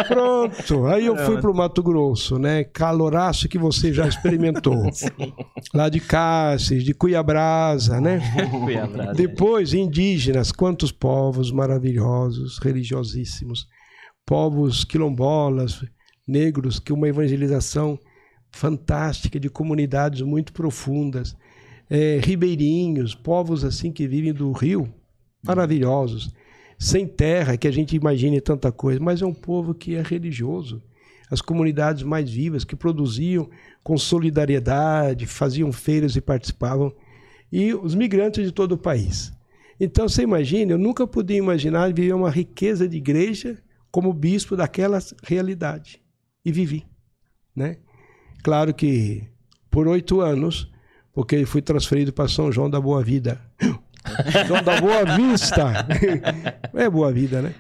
[0.07, 0.87] Pronto.
[0.87, 2.63] Aí eu fui pro Mato Grosso, né?
[2.63, 4.89] Caloraço que você já experimentou.
[5.75, 8.19] Lá de Cáceres, de Cuiabrasa, né?
[8.49, 9.13] Cuiabrasa.
[9.13, 13.67] Depois, indígenas, quantos povos maravilhosos, religiosíssimos.
[14.31, 15.83] Povos quilombolas,
[16.25, 17.99] negros, que uma evangelização
[18.49, 21.35] fantástica de comunidades muito profundas.
[21.89, 24.87] É, ribeirinhos, povos assim que vivem do rio,
[25.43, 26.33] maravilhosos,
[26.79, 30.81] sem terra, que a gente imagine tanta coisa, mas é um povo que é religioso.
[31.29, 33.49] As comunidades mais vivas que produziam
[33.83, 36.95] com solidariedade, faziam feiras e participavam,
[37.51, 39.33] e os migrantes de todo o país.
[39.77, 44.99] Então você imagina, eu nunca podia imaginar viver uma riqueza de igreja como bispo daquela
[45.23, 46.01] realidade.
[46.43, 46.85] E vivi.
[47.55, 47.77] Né?
[48.41, 49.27] Claro que
[49.69, 50.71] por oito anos,
[51.13, 53.39] porque fui transferido para São João da Boa Vida,
[54.47, 55.87] João da Boa Vista.
[56.73, 57.53] é Boa Vida, né?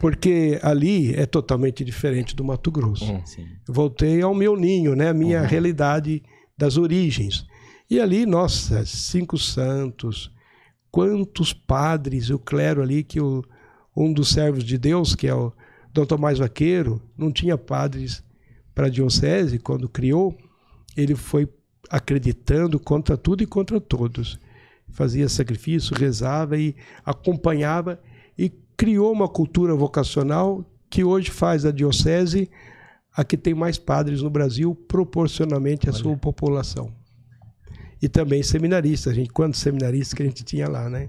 [0.00, 3.10] Porque ali é totalmente diferente do Mato Grosso.
[3.10, 3.22] Hum,
[3.66, 5.08] Voltei ao meu ninho, né?
[5.08, 5.46] A minha uhum.
[5.46, 6.22] realidade
[6.56, 7.46] das origens.
[7.88, 10.30] E ali, nossa, cinco santos,
[10.90, 13.44] quantos padres, o clero ali, que o,
[13.96, 15.52] um dos servos de Deus, que é o
[15.96, 18.22] Dom Tomás Vaqueiro, não tinha padres
[18.74, 20.36] para a diocese quando criou,
[20.96, 21.48] ele foi
[21.88, 24.38] acreditando contra tudo e contra todos
[24.90, 27.98] fazia sacrifício, rezava e acompanhava
[28.36, 32.50] e criou uma cultura vocacional que hoje faz a diocese
[33.14, 36.02] a que tem mais padres no Brasil proporcionalmente à Olha.
[36.02, 36.92] sua população.
[38.00, 41.08] E também seminaristas, gente, quantos seminaristas que a gente tinha lá, né?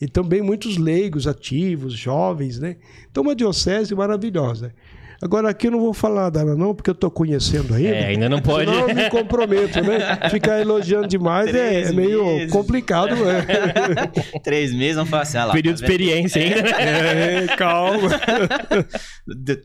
[0.00, 2.76] E também muitos leigos, ativos, jovens, né?
[3.10, 4.74] Então uma diocese maravilhosa.
[5.22, 7.90] Agora aqui eu não vou falar dela não, porque eu estou conhecendo ainda.
[7.90, 8.70] É, ainda não pode.
[8.70, 10.30] Senão eu me comprometo, né?
[10.30, 12.50] Ficar elogiando demais é, é, meio meses.
[12.50, 13.14] complicado.
[13.14, 13.44] Né?
[14.42, 16.70] Três meses, vamos falar assim, ah lá, Período tá de experiência ainda.
[16.70, 18.08] É, calma.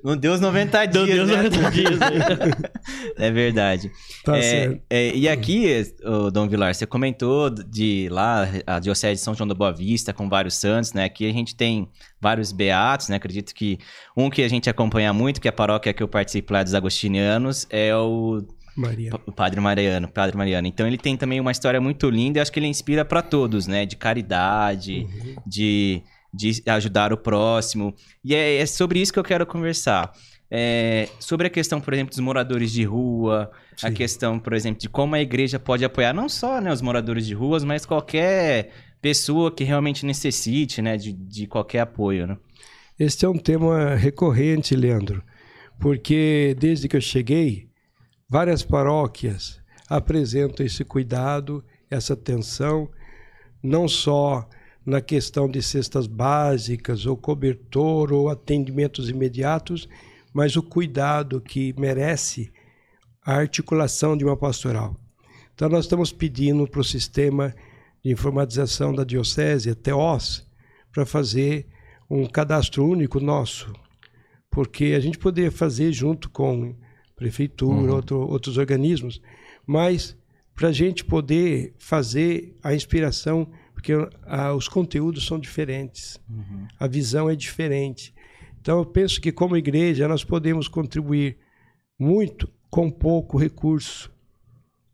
[0.04, 0.96] Não deu os 90 dias.
[0.96, 1.70] Não deu os 90 né?
[1.72, 2.00] dias.
[3.18, 3.92] é verdade.
[4.26, 4.82] Tá é, certo.
[4.90, 5.68] É, e aqui,
[6.34, 10.28] Dom Vilar, você comentou de lá, a Diocese de São João da Boa Vista, com
[10.28, 11.06] vários santos, né?
[11.06, 11.88] Aqui a gente tem
[12.20, 13.18] vários beatos, né?
[13.18, 13.78] Acredito que
[14.18, 17.68] um que a gente acompanha muito, que a paróquia que eu participo lá dos agostinianos,
[17.70, 18.44] é o
[18.76, 19.12] Maria.
[19.28, 20.66] O Padre Mariano, Padre Mariano.
[20.66, 23.68] Então ele tem também uma história muito linda e acho que ele inspira para todos,
[23.68, 23.86] né?
[23.86, 25.36] De caridade, uhum.
[25.46, 26.02] de,
[26.34, 27.94] de ajudar o próximo.
[28.24, 30.12] E é, é, sobre isso que eu quero conversar.
[30.50, 33.88] É, sobre a questão, por exemplo, dos moradores de rua, Sim.
[33.88, 37.28] a questão, por exemplo, de como a igreja pode apoiar não só né, os moradores
[37.28, 42.26] de ruas, mas qualquer pessoa que realmente necessite né, de, de qualquer apoio.
[42.26, 42.38] Né?
[42.98, 45.22] Este é um tema recorrente, Leandro,
[45.80, 47.70] porque desde que eu cheguei,
[48.30, 52.90] várias paróquias apresentam esse cuidado, essa atenção,
[53.62, 54.48] não só
[54.86, 59.90] na questão de cestas básicas, ou cobertor, ou atendimentos imediatos,
[60.34, 62.52] mas o cuidado que merece
[63.26, 64.96] a articulação de uma pastoral.
[65.54, 67.56] Então, nós estamos pedindo para o sistema
[68.04, 70.46] de informatização da Diocese, TEOS,
[70.92, 71.68] para fazer
[72.10, 73.74] um cadastro único nosso,
[74.56, 76.74] porque a gente poderia fazer junto com
[77.14, 77.96] prefeitura, uhum.
[77.96, 79.22] outro, outros organismos,
[79.68, 80.18] mas
[80.56, 83.92] para a gente poder fazer a inspiração, porque
[84.26, 86.68] a, os conteúdos são diferentes, uhum.
[86.80, 88.16] a visão é diferente.
[88.62, 91.38] Então eu penso que como igreja nós podemos contribuir
[92.00, 94.10] muito com pouco recurso.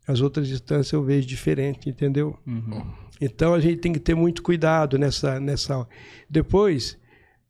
[0.08, 2.36] As outras instâncias eu vejo diferente, entendeu?
[2.44, 2.84] Uhum.
[3.20, 5.86] Então a gente tem que ter muito cuidado nessa nessa.
[6.28, 6.98] Depois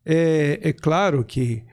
[0.05, 1.63] é, é claro que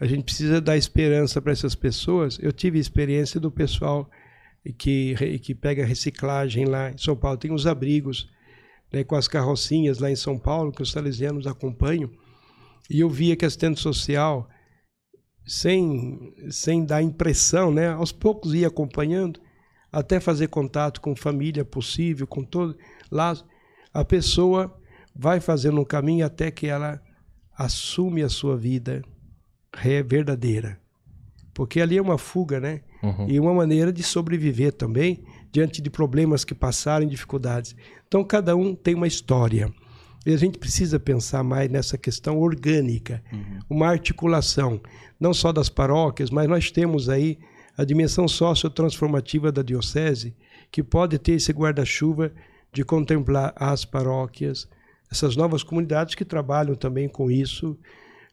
[0.00, 2.38] a gente precisa dar esperança para essas pessoas.
[2.40, 4.08] Eu tive experiência do pessoal
[4.78, 7.36] que, que pega reciclagem lá em São Paulo.
[7.36, 8.28] Tem os abrigos
[8.92, 12.10] né, com as carrocinhas lá em São Paulo, que os salesianos acompanham.
[12.88, 14.48] E eu via que assistente social,
[15.44, 19.40] sem, sem dar impressão, né, aos poucos ia acompanhando,
[19.90, 22.76] até fazer contato com família possível, com todo.
[23.10, 23.36] Lá
[23.92, 24.74] a pessoa
[25.14, 27.02] vai fazendo um caminho até que ela
[27.56, 29.02] assume a sua vida
[30.04, 30.78] verdadeira.
[31.54, 32.80] Porque ali é uma fuga, né?
[33.02, 33.28] Uhum.
[33.28, 37.74] E uma maneira de sobreviver também diante de problemas que passaram, dificuldades.
[38.06, 39.72] Então, cada um tem uma história.
[40.26, 43.58] E a gente precisa pensar mais nessa questão orgânica, uhum.
[43.70, 44.80] uma articulação,
[45.18, 47.38] não só das paróquias, mas nós temos aí
[47.76, 50.34] a dimensão sociotransformativa da diocese,
[50.70, 52.32] que pode ter esse guarda-chuva
[52.72, 54.68] de contemplar as paróquias,
[55.10, 57.78] essas novas comunidades que trabalham também com isso,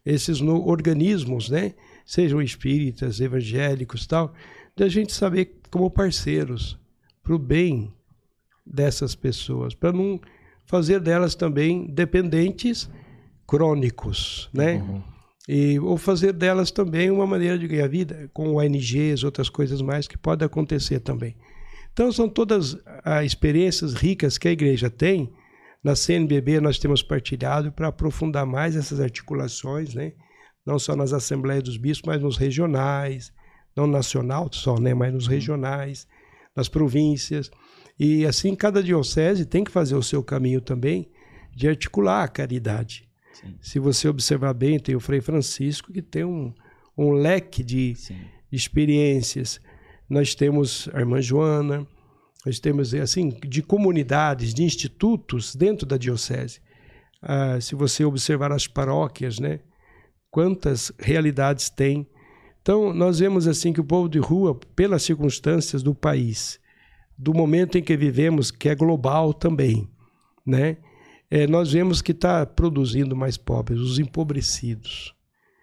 [0.05, 1.73] esses no, organismos, né?
[2.05, 4.33] sejam espíritas, evangélicos tal,
[4.75, 6.77] da gente saber como parceiros
[7.23, 7.91] para o bem
[8.65, 10.19] dessas pessoas, para não
[10.65, 12.89] fazer delas também dependentes
[13.47, 14.75] crônicos, né?
[14.75, 15.03] Uhum.
[15.47, 20.07] E, ou fazer delas também uma maneira de ganhar vida, com ONGs, outras coisas mais
[20.07, 21.35] que pode acontecer também.
[21.93, 25.31] Então são todas as experiências ricas que a igreja tem
[25.86, 30.13] na CNBB nós temos partilhado para aprofundar mais essas articulações, né?
[30.65, 33.32] não só nas assembleias dos bispos, mas nos regionais,
[33.76, 34.95] não nacional só, né?
[34.95, 36.08] mas nos regionais,
[36.56, 37.52] nas províncias.
[38.00, 41.08] E assim, cada diocese tem que fazer o seu caminho também
[41.56, 43.08] de articular a caridade.
[43.34, 43.56] Sim.
[43.62, 46.52] Se você observar bem, tem o Frei Francisco, que tem um,
[46.98, 48.17] um leque de, de
[48.52, 49.62] experiências.
[50.10, 51.86] Nós temos a irmã Joana,
[52.45, 56.62] nós temos, assim, de comunidades, de institutos dentro da diocese.
[57.19, 59.62] Ah, se você observar as paróquias, né?
[60.29, 62.08] Quantas realidades tem.
[62.62, 66.60] Então, nós vemos assim que o povo de rua, pelas circunstâncias do país,
[67.17, 69.89] do momento em que vivemos, que é global também,
[70.45, 70.77] né?
[71.31, 75.15] É, nós vemos que está produzindo mais pobres, os empobrecidos.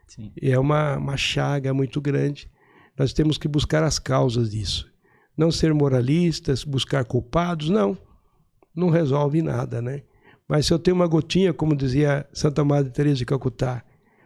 [0.09, 0.33] Sim.
[0.41, 2.51] É uma, uma chaga muito grande.
[2.99, 4.92] Nós temos que buscar as causas disso
[5.37, 7.97] não ser moralistas, buscar culpados, não.
[8.75, 10.03] Não resolve nada, né?
[10.49, 13.83] Mas se eu tenho uma gotinha, como dizia Santa Madre Teresa de Calcutá,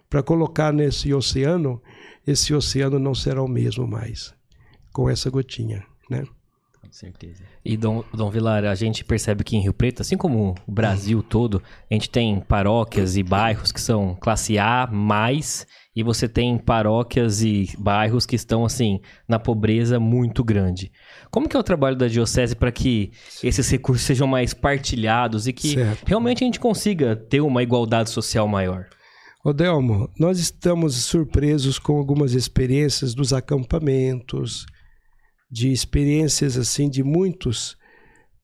[0.08, 1.80] para colocar nesse oceano,
[2.26, 4.34] esse oceano não será o mesmo mais
[4.92, 6.24] com essa gotinha, né?
[6.80, 7.42] Com certeza.
[7.64, 11.22] E Dom, Dom Vilar, a gente percebe que em Rio Preto, assim como o Brasil
[11.22, 15.66] todo, a gente tem paróquias e bairros que são classe A mais
[15.96, 20.92] e você tem paróquias e bairros que estão assim na pobreza muito grande.
[21.30, 23.10] Como que é o trabalho da diocese para que
[23.42, 26.04] esses recursos sejam mais partilhados e que certo.
[26.04, 28.86] realmente a gente consiga ter uma igualdade social maior?
[29.42, 34.66] Odelmo, nós estamos surpresos com algumas experiências dos acampamentos,
[35.50, 37.74] de experiências assim de muitos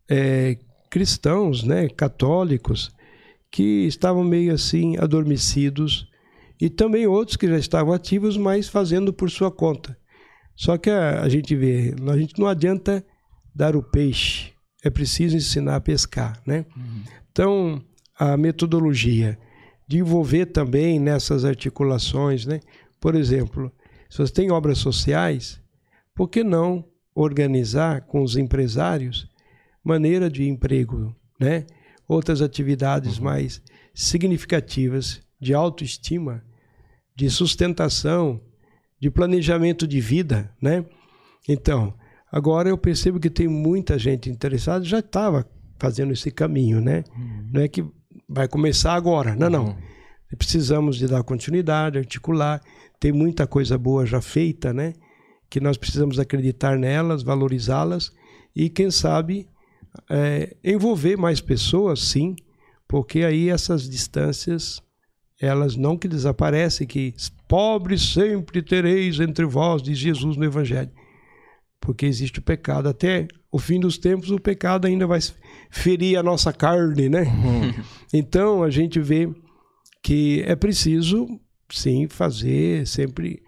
[0.09, 0.57] é,
[0.89, 2.91] cristãos, né, católicos,
[3.51, 6.11] que estavam meio assim adormecidos
[6.63, 9.99] e também outros que já estavam ativos, mas fazendo por sua conta.
[10.55, 13.05] Só que a, a gente vê, a gente não adianta
[13.53, 14.53] dar o peixe,
[14.85, 16.65] é preciso ensinar a pescar, né?
[16.77, 17.03] Uhum.
[17.33, 17.83] Então,
[18.17, 19.37] a metodologia
[19.89, 22.61] de envolver também nessas articulações, né?
[23.01, 23.73] Por exemplo,
[24.09, 25.61] se você tem obras sociais,
[26.15, 29.29] por que não organizar com os empresários
[29.83, 31.67] maneira de emprego, né?
[32.07, 33.25] Outras atividades uhum.
[33.25, 33.61] mais
[33.93, 36.45] significativas de autoestima
[37.15, 38.41] de sustentação,
[39.01, 40.85] de planejamento de vida, né?
[41.49, 41.95] Então,
[42.31, 45.47] agora eu percebo que tem muita gente interessada, já estava
[45.79, 47.03] fazendo esse caminho, né?
[47.17, 47.51] Uhum.
[47.53, 47.85] Não é que
[48.29, 49.67] vai começar agora, não, não.
[49.67, 49.77] Uhum.
[50.39, 52.61] Precisamos de dar continuidade, articular,
[52.99, 54.95] tem muita coisa boa já feita, né?
[55.51, 58.13] Que nós precisamos acreditar nelas, valorizá-las
[58.55, 59.49] e, quem sabe,
[60.09, 62.37] é, envolver mais pessoas, sim,
[62.89, 64.83] porque aí essas distâncias
[65.43, 67.13] elas não que desaparecem, que
[67.49, 70.91] pobres sempre tereis entre vós, diz Jesus no Evangelho.
[71.81, 72.89] Porque existe o pecado.
[72.89, 75.19] Até o fim dos tempos, o pecado ainda vai
[75.69, 77.23] ferir a nossa carne, né?
[77.23, 77.85] Uhum.
[78.15, 79.29] Então, a gente vê
[80.01, 81.27] que é preciso,
[81.69, 83.43] sim, fazer sempre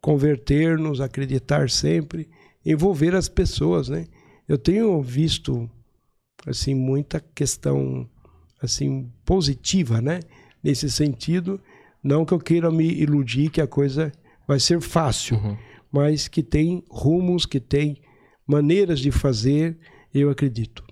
[0.00, 2.28] converter-nos, acreditar sempre,
[2.64, 4.06] envolver as pessoas, né?
[4.48, 5.68] Eu tenho visto
[6.46, 8.08] assim muita questão
[8.62, 10.20] assim positiva, né?
[10.62, 11.60] Nesse sentido,
[12.02, 14.12] não que eu queira me iludir que a coisa
[14.46, 15.56] vai ser fácil, uhum.
[15.92, 17.98] mas que tem rumos, que tem
[18.46, 19.76] maneiras de fazer,
[20.12, 20.82] eu acredito.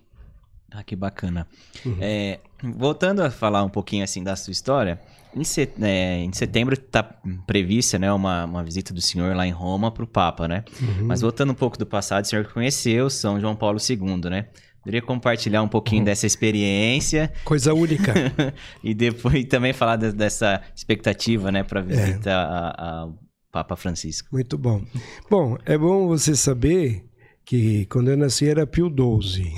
[0.70, 1.46] Ah, que bacana.
[1.84, 1.96] Uhum.
[2.00, 5.00] É, voltando a falar um pouquinho assim da sua história,
[5.34, 7.02] em, set, é, em setembro está
[7.46, 10.64] prevista né, uma, uma visita do senhor lá em Roma para o Papa, né?
[10.80, 11.06] Uhum.
[11.06, 14.48] Mas voltando um pouco do passado, o senhor conheceu São João Paulo II, né?
[14.86, 16.04] Poderia compartilhar um pouquinho uhum.
[16.04, 17.32] dessa experiência.
[17.42, 18.14] Coisa única.
[18.84, 22.32] e depois também falar de, dessa expectativa, né, para visita é.
[22.32, 23.18] ao
[23.50, 24.28] Papa Francisco.
[24.30, 24.80] Muito bom.
[25.28, 27.04] Bom, é bom você saber
[27.44, 29.52] que quando eu nasci era Pio XII.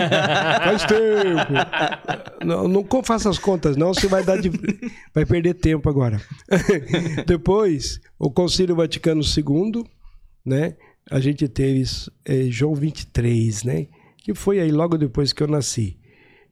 [0.64, 2.46] Faz tempo.
[2.46, 4.50] Não, não faça as contas, não, você vai dar de,
[5.14, 6.18] vai perder tempo agora.
[7.26, 9.84] Depois, o Concílio Vaticano II,
[10.42, 10.74] né?
[11.10, 11.82] A gente teve
[12.24, 13.86] é, João 23, né?
[14.30, 15.98] Que foi aí logo depois que eu nasci.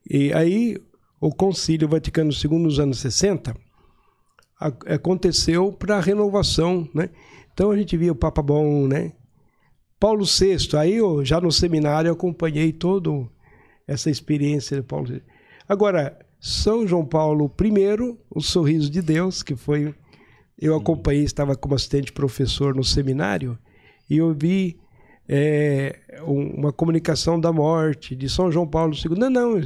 [0.09, 0.77] E aí
[1.19, 3.55] o Concílio Vaticano II nos anos 60
[4.85, 7.09] aconteceu para a renovação, né?
[7.53, 9.13] Então a gente via o Papa Bom, né?
[9.97, 13.11] Paulo VI, aí eu já no seminário acompanhei toda
[13.87, 15.23] essa experiência de Paulo VI.
[15.67, 19.95] Agora, São João Paulo I, o Sorriso de Deus, que foi
[20.61, 23.57] eu acompanhei, estava como assistente professor no seminário,
[24.09, 24.77] e eu vi
[25.31, 29.15] é, uma comunicação da morte de São João Paulo II.
[29.15, 29.61] Não, não.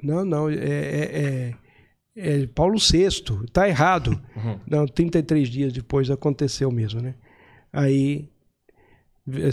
[0.00, 0.48] Não, não.
[0.48, 1.56] É, é,
[2.16, 3.06] é, é Paulo VI.
[3.44, 4.10] Está errado.
[4.36, 4.60] Uhum.
[4.64, 7.16] Não, 33 dias depois aconteceu mesmo, né?
[7.72, 8.30] Aí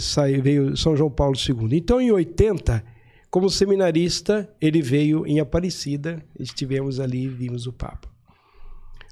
[0.00, 1.76] saiu, veio São João Paulo II.
[1.76, 2.84] Então, em 80,
[3.28, 6.24] como seminarista, ele veio em Aparecida.
[6.38, 8.08] Estivemos ali e vimos o Papa.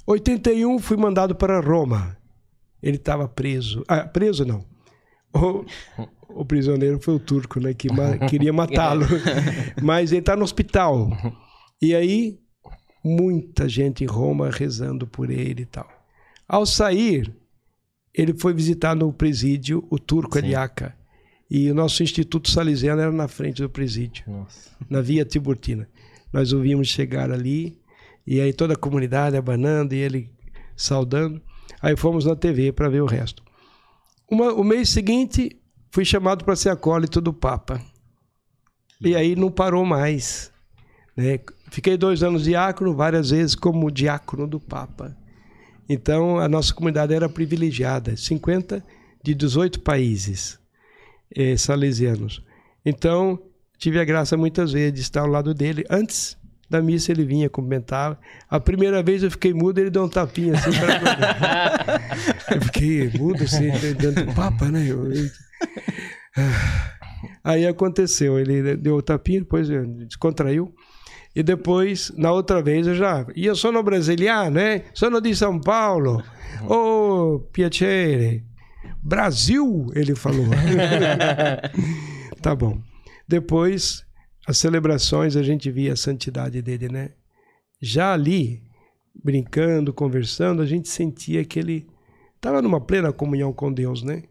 [0.07, 2.16] 81, fui mandado para Roma.
[2.81, 3.83] Ele estava preso.
[3.88, 4.72] Ah, preso não
[5.35, 5.64] o,
[6.29, 7.75] o prisioneiro foi o turco, né?
[7.75, 9.07] Que ma queria matá-lo.
[9.83, 11.11] Mas ele está no hospital.
[11.81, 12.38] E aí,
[13.05, 15.88] muita gente em Roma rezando por ele e tal.
[16.49, 17.35] Ao sair,
[18.14, 20.95] ele foi visitar no presídio o turco Eliaca.
[21.51, 24.71] E o nosso Instituto Salesiano era na frente do presídio, Nossa.
[24.88, 25.87] na Via Tiburtina.
[26.33, 27.79] Nós o vimos chegar ali,
[28.27, 30.31] e aí toda a comunidade abanando e ele
[30.75, 31.42] saudando.
[31.81, 33.42] Aí fomos na TV para ver o resto.
[34.33, 37.83] Uma, o mês seguinte, fui chamado para ser acólito do Papa.
[38.99, 40.51] E aí não parou mais.
[41.14, 41.38] Né?
[41.71, 45.14] Fiquei dois anos diácono, várias vezes como diácono do Papa.
[45.87, 48.16] Então, a nossa comunidade era privilegiada.
[48.16, 48.83] 50
[49.23, 50.59] de 18 países
[51.37, 52.42] eh, salesianos.
[52.87, 53.38] Então,
[53.77, 55.85] tive a graça muitas vezes de estar ao lado dele.
[55.90, 56.38] Antes
[56.73, 58.19] da missa ele vinha, cumprimentava.
[58.49, 62.01] A primeira vez eu fiquei mudo, ele deu um tapinha assim para
[62.57, 64.87] Eu fiquei mudo assim, dentro do papa, né?
[64.89, 65.11] Eu...
[67.45, 69.69] Aí aconteceu, ele deu o tapinha, depois
[70.09, 70.75] descontraiu.
[71.37, 73.27] E depois, na outra vez, eu já.
[73.37, 74.83] E eu sou no brasiliano, né?
[74.95, 76.23] Sono de São Paulo.
[76.67, 78.45] Oh, piacere.
[79.03, 80.47] Brasil, ele falou.
[82.41, 82.79] tá bom.
[83.29, 84.05] Depois
[84.47, 87.11] as celebrações a gente via a santidade dele, né?
[87.81, 88.63] Já ali,
[89.15, 91.89] brincando, conversando, a gente sentia que ele
[92.37, 94.25] estava numa plena comunhão com Deus, né?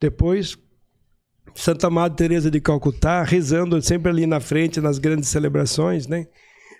[0.00, 0.58] Depois,
[1.54, 6.26] Santa Madre Teresa de Calcutá, rezando sempre ali na frente nas grandes celebrações, né?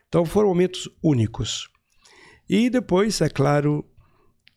[0.08, 1.68] Então foram momentos únicos.
[2.48, 3.84] E depois, é claro,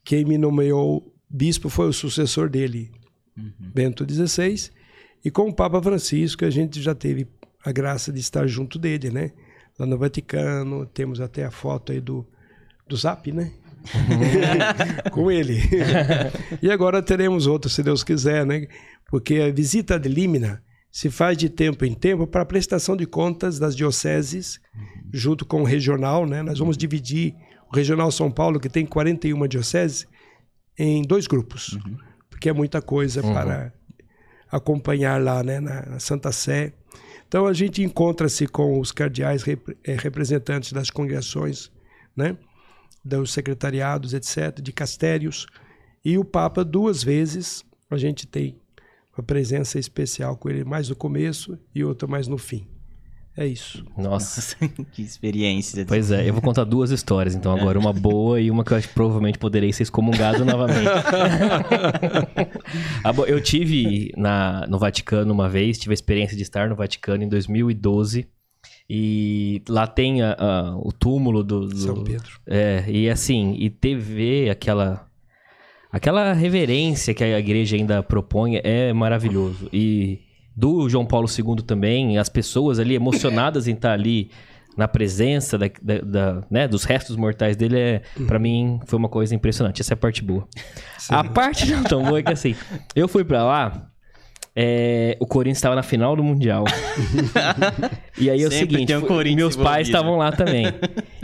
[0.04, 2.92] quem me nomeou bispo foi o sucessor dele,
[3.38, 3.54] uhum.
[3.60, 4.72] Bento XVI,
[5.24, 7.28] e com o Papa Francisco a gente já teve
[7.70, 9.32] a graça de estar junto dele, né?
[9.78, 12.28] Lá no Vaticano, temos até a foto aí do,
[12.88, 13.52] do Zap, né?
[15.12, 15.62] com ele.
[16.62, 18.68] e agora teremos outro, se Deus quiser, né?
[19.10, 23.60] Porque a visita de Límina se faz de tempo em tempo para prestação de contas
[23.60, 25.10] das dioceses, uhum.
[25.14, 26.42] junto com o regional, né?
[26.42, 27.36] Nós vamos dividir
[27.72, 30.08] o regional São Paulo, que tem 41 dioceses,
[30.78, 31.98] em dois grupos, uhum.
[32.30, 33.34] porque é muita coisa uhum.
[33.34, 33.72] para
[34.52, 35.60] acompanhar lá, né?
[35.60, 36.74] Na Santa Sé.
[37.30, 41.72] Então a gente encontra-se com os cardeais eh, representantes das congregações,
[42.18, 42.36] né?
[43.06, 45.46] dos secretariados, etc., de castérios,
[46.04, 48.60] e o Papa duas vezes a gente tem
[49.16, 52.68] uma presença especial com ele, mais no começo e outra mais no fim.
[53.38, 53.86] É isso.
[53.98, 54.58] Nossa,
[54.92, 55.86] que experiência.
[55.88, 58.78] Pois é, eu vou contar duas histórias, então agora uma boa e uma que eu
[58.78, 60.90] acho que provavelmente poderei ser excomungado novamente.
[63.28, 67.30] Eu tive na, no Vaticano uma vez, tive a experiência de estar no Vaticano em
[67.30, 68.28] 2012
[68.90, 72.40] E lá tem a- a- o túmulo do, do- São Pedro.
[72.46, 75.08] É, e assim, e TV, aquela.
[75.92, 79.68] Aquela reverência que a igreja ainda propõe é maravilhoso.
[79.74, 80.20] E
[80.60, 84.30] do João Paulo II também, as pessoas ali emocionadas em estar ali
[84.76, 89.08] na presença da, da- da- né, dos restos mortais dele, é, pra mim, foi uma
[89.10, 89.82] coisa impressionante.
[89.82, 90.46] Essa é a parte boa.
[91.10, 92.56] A parte não tão boa é que assim,
[92.96, 93.90] eu fui pra lá,
[94.56, 96.66] é, o Corinthians estava na final do Mundial.
[98.18, 100.66] e aí é o Sempre seguinte, um meus pais estavam lá também.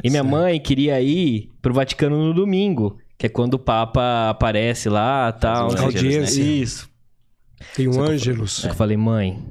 [0.04, 4.88] E minha mãe queria ir pro Vaticano no domingo, que é quando o Papa aparece
[4.90, 5.70] lá, tal.
[5.70, 5.82] Quê.
[5.82, 6.42] Audiência.
[6.42, 6.95] Isso.
[7.76, 8.64] Tem um eu- Ângelus.
[8.64, 9.42] Eu falei, mãe,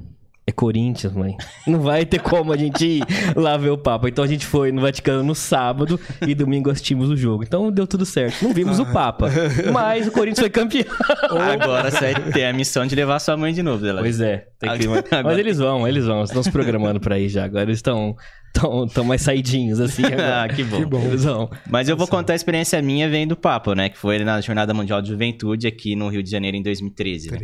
[0.47, 1.35] é Corinthians, mãe.
[1.65, 3.03] Não vai ter como a gente ir
[3.35, 4.07] lá ver o Papa.
[4.07, 7.43] Então a gente foi no Vaticano no sábado e domingo assistimos o jogo.
[7.43, 8.43] Então deu tudo certo.
[8.43, 9.29] Não vimos o Papa,
[9.73, 10.85] mas o Corinthians foi campeão.
[11.51, 14.01] Agora você vai ter a missão de levar sua mãe de novo, Dela.
[14.01, 14.45] Pois é.
[14.59, 16.23] tem que- Agora- Mas eles vão, eles vão.
[16.23, 17.43] Estão se programando pra ir já.
[17.45, 18.15] Agora eles estão
[18.53, 20.05] tão, tão mais saidinhos, assim.
[20.05, 20.43] agora.
[20.43, 20.77] Ah, que bom.
[20.77, 21.01] Que bom.
[21.01, 21.49] Eles vão.
[21.67, 23.89] Mas eu vou contar a experiência minha vendo do Papo, né?
[23.89, 27.31] Que foi na Jornada Mundial de Juventude aqui no Rio de Janeiro em 2013.
[27.31, 27.39] né?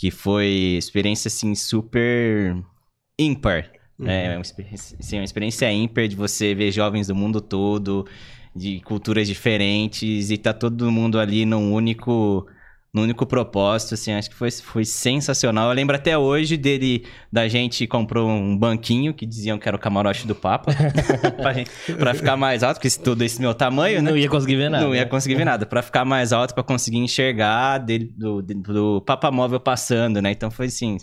[0.00, 0.06] 13.
[0.06, 0.46] Que foi
[0.78, 2.56] experiência, assim, super
[3.18, 3.70] ímpar.
[4.02, 8.06] É, uma experiência, assim, uma experiência ímpar de você ver jovens do mundo todo,
[8.56, 12.46] de culturas diferentes, e tá todo mundo ali num único...
[12.92, 15.68] No único propósito, assim, acho que foi, foi sensacional.
[15.68, 19.80] Eu lembro até hoje dele, da gente comprou um banquinho que diziam que era o
[19.80, 20.72] camarote do Papa,
[21.40, 24.10] pra, gente- pra ficar mais alto, porque todo esse meu tamanho, né?
[24.10, 24.84] Não ia conseguir ver nada.
[24.84, 25.64] Não ia conseguir ver nada.
[25.66, 30.32] Pra ficar mais alto, pra conseguir enxergar dele, do, do, do papamóvel passando, né?
[30.32, 30.96] Então foi assim.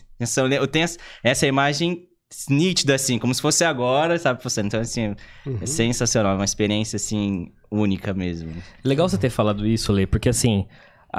[0.59, 0.85] Eu tenho
[1.23, 2.03] essa- imagem
[2.49, 4.41] nítida, assim, como se fosse agora, sabe?
[4.65, 5.15] Então, assim,
[5.45, 5.59] Uhum.
[5.61, 6.35] é sensacional.
[6.35, 8.51] Uma experiência, assim, única mesmo.
[8.83, 10.65] Legal você ter falado isso, Lê, porque assim,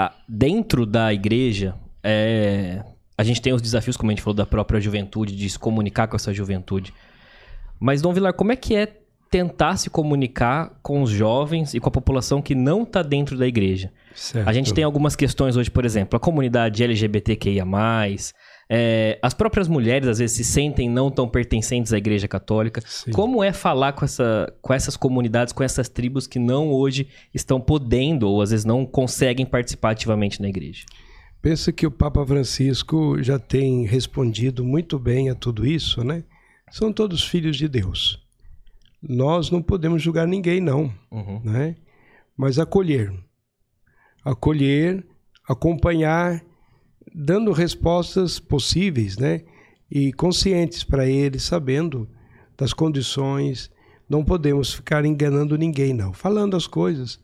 [0.01, 2.83] a- dentro da igreja, é,
[3.17, 6.07] a gente tem os desafios, como a gente falou, da própria juventude, de se comunicar
[6.07, 6.93] com essa juventude.
[7.81, 8.87] Mas, Dom Vilar, como é que é
[9.31, 13.47] tentar se comunicar com os jovens e com a população que não está dentro da
[13.47, 13.93] igreja?
[14.15, 14.49] Certo.
[14.49, 17.65] A gente tem algumas questões hoje, por exemplo, a comunidade LGBTQIA+,
[18.71, 22.83] é, as próprias mulheres às vezes se sentem não tão pertencentes à igreja católica.
[22.85, 23.11] Sim.
[23.13, 27.61] Como é falar com, essa, com essas comunidades, com essas tribos que não hoje estão
[27.61, 30.85] podendo ou às vezes não conseguem participar ativamente na igreja?
[31.41, 36.25] Pensa que o Papa Francisco já tem respondido muito bem a tudo isso, né?
[36.71, 38.23] São todos filhos de Deus.
[39.01, 41.41] Nós não podemos julgar ninguém, não, Uhum.
[41.45, 41.77] né?
[42.37, 43.13] Mas acolher.
[44.25, 45.05] Acolher,
[45.49, 46.43] acompanhar,
[47.21, 49.43] dando respostas possíveis, né?
[49.91, 52.09] E conscientes para eles, sabendo
[52.57, 53.71] das condições.
[54.09, 56.13] Não podemos ficar enganando ninguém, não.
[56.13, 57.19] Falando as coisas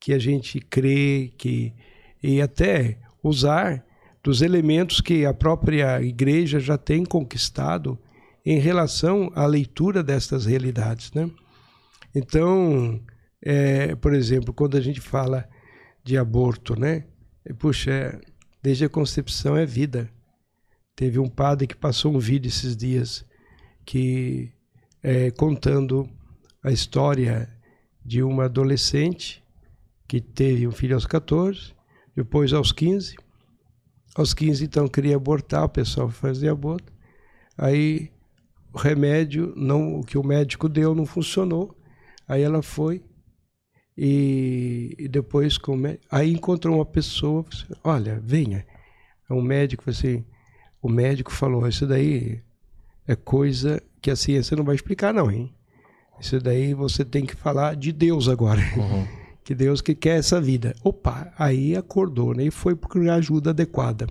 [0.00, 1.74] que a gente crê, que
[2.22, 3.84] e até usar
[4.22, 7.98] dos elementos que a própria igreja já tem conquistado
[8.46, 11.28] em relação à leitura destas realidades, né?
[12.14, 13.00] Então,
[13.42, 15.48] é, por exemplo, quando a gente fala
[16.04, 17.04] de aborto, né?
[17.58, 18.20] Puxa,
[18.62, 20.10] desde a concepção é vida.
[20.94, 23.24] Teve um padre que passou um vídeo esses dias
[23.84, 24.52] que
[25.02, 26.08] é, contando
[26.62, 27.50] a história
[28.04, 29.42] de uma adolescente
[30.06, 31.74] que teve um filho aos 14,
[32.14, 33.16] depois aos 15.
[34.14, 36.92] Aos 15, então, queria abortar, o pessoal fazia aborto.
[37.56, 38.12] Aí
[38.72, 41.74] o remédio, não, o que o médico deu não funcionou.
[42.28, 43.02] Aí ela foi
[43.96, 47.44] e, e depois com o mé- aí encontrou uma pessoa,
[47.84, 48.66] olha, venha.
[49.28, 50.24] É um médico, assim,
[50.80, 52.40] o médico falou, isso daí
[53.06, 55.52] é coisa que a ciência não vai explicar não, hein?
[56.20, 58.60] Isso daí você tem que falar de Deus agora.
[59.44, 60.72] Que Deus que quer essa vida.
[60.84, 62.44] Opa, aí acordou, né?
[62.44, 64.06] E foi procurar ajuda adequada.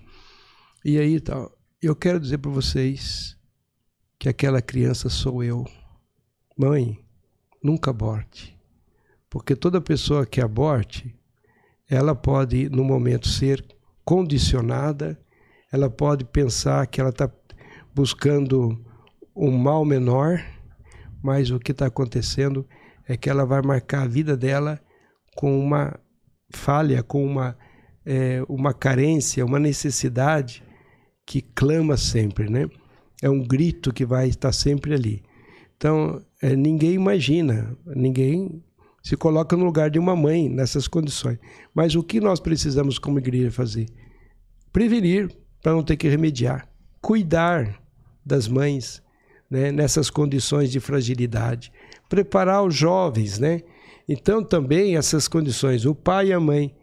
[0.84, 1.58] E aí tal.
[1.82, 3.38] Eu quero dizer para vocês
[4.20, 5.66] que aquela criança sou eu.
[6.58, 7.00] Mãe,
[7.64, 8.54] nunca aborte.
[9.32, 11.16] Porque toda pessoa que aborte,
[11.90, 13.66] ela pode, no momento, ser
[14.04, 15.18] condicionada,
[15.72, 17.32] ela pode pensar que ela está
[17.96, 18.78] buscando
[19.34, 20.44] um mal menor,
[21.24, 22.68] mas o que está acontecendo
[23.08, 24.78] é que ela vai marcar a vida dela
[25.34, 25.98] com uma
[26.54, 27.58] falha, com uma,
[28.06, 30.62] é, uma carência, uma necessidade
[31.26, 32.70] que clama sempre, né?
[33.22, 35.24] É um grito que vai estar sempre ali.
[35.78, 38.62] Então, é, ninguém imagina, ninguém
[39.02, 41.40] se coloca no lugar de uma mãe nessas condições.
[41.74, 43.88] Mas o que nós precisamos como igreja fazer?
[44.72, 45.30] Prevenir
[45.62, 46.68] para não ter que remediar,
[47.02, 47.82] cuidar
[48.26, 49.02] das mães
[49.50, 51.72] né, nessas condições de fragilidade,
[52.08, 53.62] preparar os jovens, né?
[54.08, 56.76] Então também essas condições, o pai e a mãe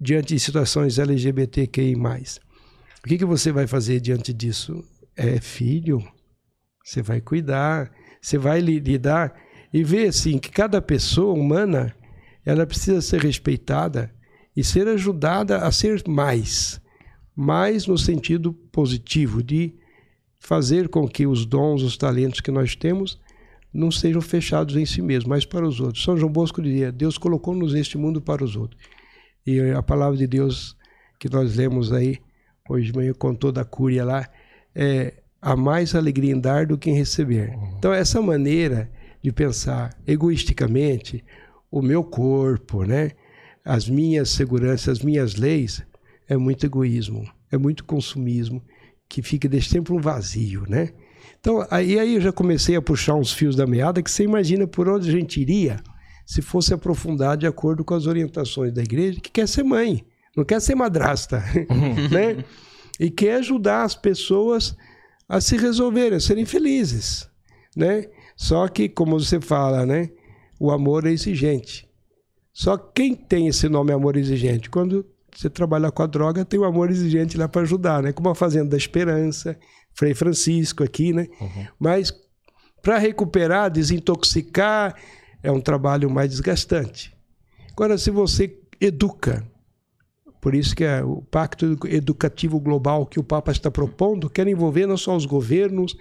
[0.00, 1.94] diante de situações LGBTQI+.
[1.94, 4.84] O que, que você vai fazer diante disso?
[5.16, 6.02] É filho,
[6.84, 9.34] você vai cuidar, Você vai lidar
[9.72, 11.94] e ver assim que cada pessoa humana
[12.44, 14.12] ela precisa ser respeitada
[14.56, 16.80] e ser ajudada a ser mais,
[17.34, 19.74] mais no sentido positivo de
[20.38, 23.20] fazer com que os dons, os talentos que nós temos
[23.72, 26.04] não sejam fechados em si mesmo, mas para os outros.
[26.04, 28.78] São João Bosco dizia: Deus colocou-nos neste mundo para os outros.
[29.46, 30.76] E a palavra de Deus
[31.18, 32.18] que nós lemos aí
[32.68, 34.28] hoje de manhã com toda a cúria lá
[34.74, 37.56] é há mais alegria em dar do que em receber.
[37.78, 38.90] Então essa maneira
[39.22, 41.24] de pensar egoisticamente
[41.70, 43.12] o meu corpo, né?
[43.64, 45.82] As minhas seguranças, as minhas leis,
[46.28, 48.62] é muito egoísmo, é muito consumismo
[49.08, 50.90] que fica desse tempo um vazio, né?
[51.38, 54.66] Então, aí, aí eu já comecei a puxar uns fios da meada que você imagina
[54.66, 55.80] por onde a gente iria
[56.24, 60.04] se fosse aprofundar de acordo com as orientações da igreja, que quer ser mãe,
[60.36, 61.42] não quer ser madrasta,
[62.10, 62.44] né?
[62.98, 64.76] E quer ajudar as pessoas
[65.28, 67.28] a se resolverem, a serem felizes,
[67.76, 68.06] né?
[68.42, 70.10] Só que, como você fala, né?
[70.58, 71.88] O amor é exigente.
[72.52, 74.68] Só quem tem esse nome amor exigente?
[74.68, 78.12] Quando você trabalha com a droga, tem o amor exigente lá para ajudar, né?
[78.12, 79.56] Como a Fazenda da Esperança,
[79.94, 81.28] Frei Francisco aqui, né?
[81.40, 81.66] Uhum.
[81.78, 82.12] Mas
[82.82, 84.96] para recuperar, desintoxicar,
[85.40, 87.16] é um trabalho mais desgastante.
[87.70, 89.46] Agora, se você educa,
[90.40, 94.84] por isso que é o Pacto Educativo Global que o Papa está propondo quer envolver
[94.84, 95.96] não só os governos,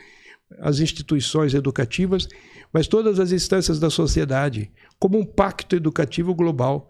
[0.60, 2.28] as instituições educativas,
[2.72, 6.88] mas todas as instâncias da sociedade, como um pacto educativo global,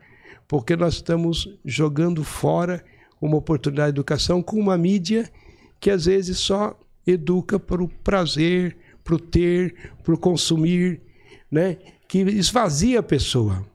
[0.47, 2.83] porque nós estamos jogando fora
[3.21, 5.31] uma oportunidade de educação com uma mídia
[5.79, 11.01] que às vezes só educa para o prazer, para o ter, para o consumir,
[11.49, 11.77] né?
[12.07, 13.65] que esvazia a pessoa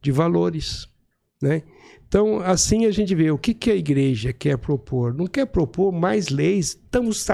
[0.00, 0.88] de valores.
[1.42, 1.62] Né?
[2.08, 5.12] Então, assim a gente vê o que, que a igreja quer propor.
[5.12, 7.26] Não quer propor mais leis, estamos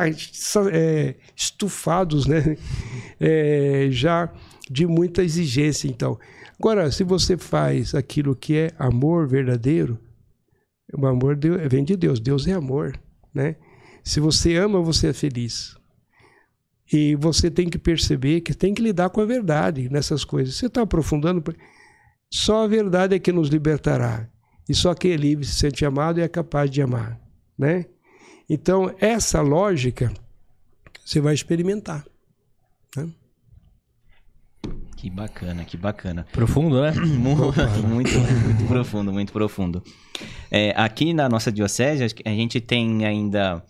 [0.73, 2.57] é, estufados né?
[3.21, 4.33] É, já
[4.69, 5.87] de muita exigência.
[5.87, 6.19] Então,
[6.59, 9.97] agora, se você faz aquilo que é amor verdadeiro,
[10.93, 12.99] o amor vem de Deus, Deus é amor.
[13.33, 13.57] Né?
[14.03, 15.77] Se você ama, você é feliz.
[16.93, 20.57] E você tem que perceber que tem que lidar com a verdade nessas coisas.
[20.57, 21.43] Você está aprofundando.
[22.31, 24.29] Só a verdade é que nos libertará.
[24.69, 27.19] E só quem é livre se sente amado e é capaz de amar.
[27.59, 27.87] Né?
[28.49, 30.13] Então, essa lógica
[31.05, 32.05] você vai experimentar.
[32.97, 33.09] Né?
[34.97, 36.27] Que bacana, que bacana.
[36.33, 36.93] Profundo, né?
[37.19, 37.51] muito,
[37.87, 39.83] muito, muito profundo, muito profundo.
[40.51, 43.65] É, aqui na nossa diocese, a gente tem ainda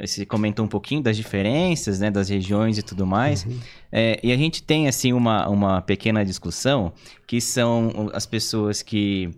[0.00, 3.44] você comentou um pouquinho das diferenças, né, das regiões e tudo mais.
[3.44, 3.58] Uhum.
[3.90, 6.92] É, e a gente tem, assim, uma, uma pequena discussão,
[7.26, 9.30] que são as pessoas que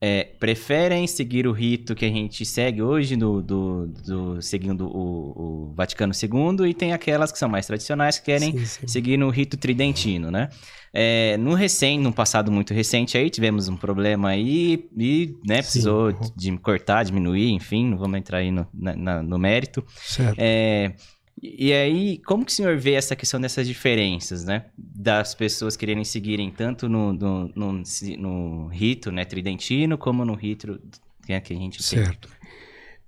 [0.00, 5.70] é, preferem seguir o rito que a gente segue hoje, do, do, do seguindo o,
[5.70, 8.86] o, Vaticano II, e tem aquelas que são mais tradicionais, que querem sim, sim.
[8.86, 10.48] seguir no rito tridentino, né?
[10.92, 16.12] É, no recém, no passado muito recente aí, tivemos um problema aí e né, precisou
[16.34, 19.84] de cortar, diminuir, enfim, não vamos entrar aí no, na, no mérito.
[19.96, 20.36] Certo.
[20.38, 20.94] É,
[21.42, 24.66] e aí, como que o senhor vê essa questão dessas diferenças, né?
[24.76, 27.82] Das pessoas quererem seguirem tanto no, no, no,
[28.18, 30.80] no rito né, tridentino, como no rito
[31.24, 32.04] que a gente tem.
[32.04, 32.28] Certo.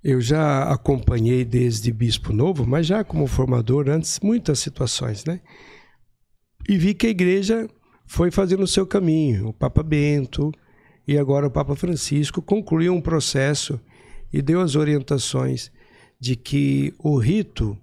[0.03, 5.41] Eu já acompanhei desde Bispo Novo, mas já como formador antes, muitas situações, né?
[6.67, 7.67] E vi que a igreja
[8.05, 9.49] foi fazendo o seu caminho.
[9.49, 10.51] O Papa Bento
[11.07, 13.79] e agora o Papa Francisco concluiu um processo
[14.31, 15.71] e deu as orientações
[16.19, 17.77] de que o rito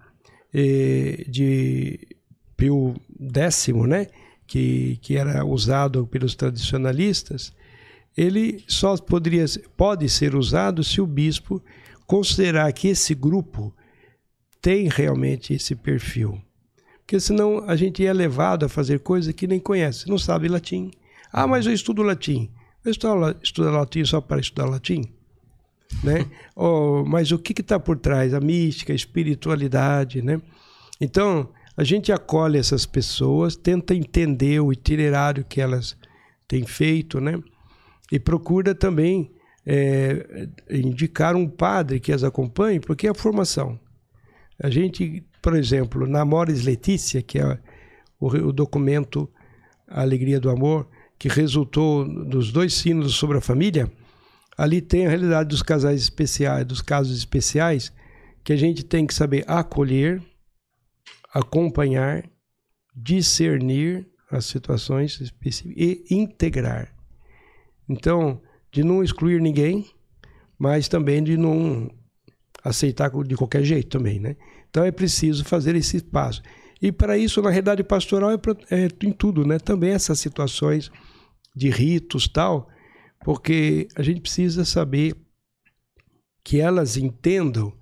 [0.52, 2.16] de
[2.56, 4.06] Pio X, né,
[4.46, 7.52] que, que era usado pelos tradicionalistas,
[8.16, 9.44] ele só poderia,
[9.76, 11.62] pode ser usado se o bispo
[12.06, 13.72] considerar que esse grupo
[14.60, 16.40] tem realmente esse perfil.
[16.98, 20.90] Porque senão a gente é levado a fazer coisas que nem conhece, não sabe latim.
[21.32, 22.50] Ah, mas eu estudo latim.
[22.84, 25.02] Eu estudo latim só para estudar latim?
[26.02, 26.26] Né?
[26.54, 28.34] oh, mas o que está por trás?
[28.34, 30.22] A mística, a espiritualidade.
[30.22, 30.40] Né?
[31.00, 35.96] Então, a gente acolhe essas pessoas, tenta entender o itinerário que elas
[36.46, 37.40] têm feito, né?
[38.10, 39.30] e procura também
[39.66, 43.78] é, indicar um padre que as acompanhe, porque é a formação.
[44.60, 47.58] A gente por exemplo, na Mores Letícia, que é
[48.20, 49.28] o, o documento
[49.86, 50.86] A Alegria do Amor,
[51.18, 53.90] que resultou dos dois sínodos sobre a família,
[54.58, 57.92] ali tem a realidade dos casais especiais, dos casos especiais,
[58.42, 60.20] que a gente tem que saber acolher,
[61.32, 62.28] acompanhar,
[62.92, 66.92] discernir as situações específicas e integrar.
[67.88, 68.42] Então,
[68.72, 69.88] de não excluir ninguém,
[70.58, 71.88] mas também de não
[72.64, 74.36] aceitar de qualquer jeito também, né?
[74.68, 76.42] Então é preciso fazer esse passo.
[76.82, 78.36] E para isso, na realidade pastoral é,
[78.70, 79.58] é em tudo, né?
[79.58, 80.90] Também essas situações
[81.54, 82.68] de ritos tal,
[83.28, 85.14] porque a gente precisa saber
[86.42, 87.74] que elas entendam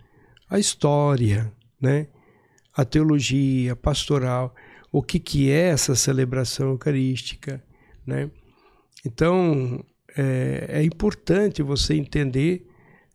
[0.50, 2.08] a história, né?
[2.74, 4.52] a teologia pastoral,
[4.90, 7.62] o que, que é essa celebração eucarística.
[8.04, 8.28] Né?
[9.04, 9.84] Então,
[10.16, 12.66] é, é importante você entender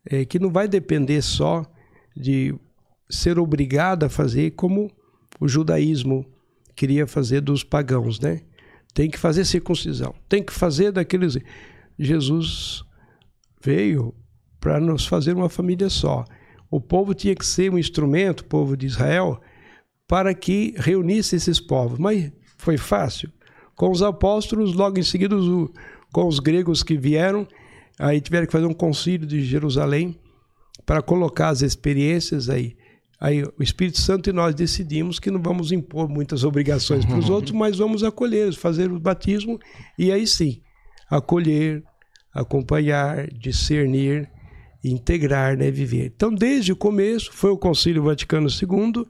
[0.05, 1.69] é, que não vai depender só
[2.15, 2.55] de
[3.09, 4.89] ser obrigado a fazer como
[5.37, 6.25] o judaísmo
[6.77, 8.39] queria fazer dos pagãos, né?
[8.93, 11.37] Tem que fazer circuncisão, tem que fazer daqueles.
[12.03, 12.83] Jesus
[13.63, 14.13] veio
[14.59, 16.25] para nos fazer uma família só.
[16.69, 19.39] O povo tinha que ser um instrumento, o povo de Israel,
[20.07, 21.99] para que reunisse esses povos.
[21.99, 23.31] Mas foi fácil.
[23.75, 25.35] Com os apóstolos, logo em seguida,
[26.13, 27.47] com os gregos que vieram,
[27.99, 30.19] aí tiveram que fazer um concílio de Jerusalém
[30.85, 32.75] para colocar as experiências aí.
[33.19, 37.29] Aí o Espírito Santo e nós decidimos que não vamos impor muitas obrigações para os
[37.31, 39.59] outros, mas vamos acolher, fazer o batismo
[39.97, 40.61] e aí sim,
[41.09, 41.83] acolher,
[42.33, 44.29] acompanhar, discernir
[44.83, 46.11] integrar, né, viver.
[46.15, 49.05] Então, desde o começo, foi o Concílio Vaticano II,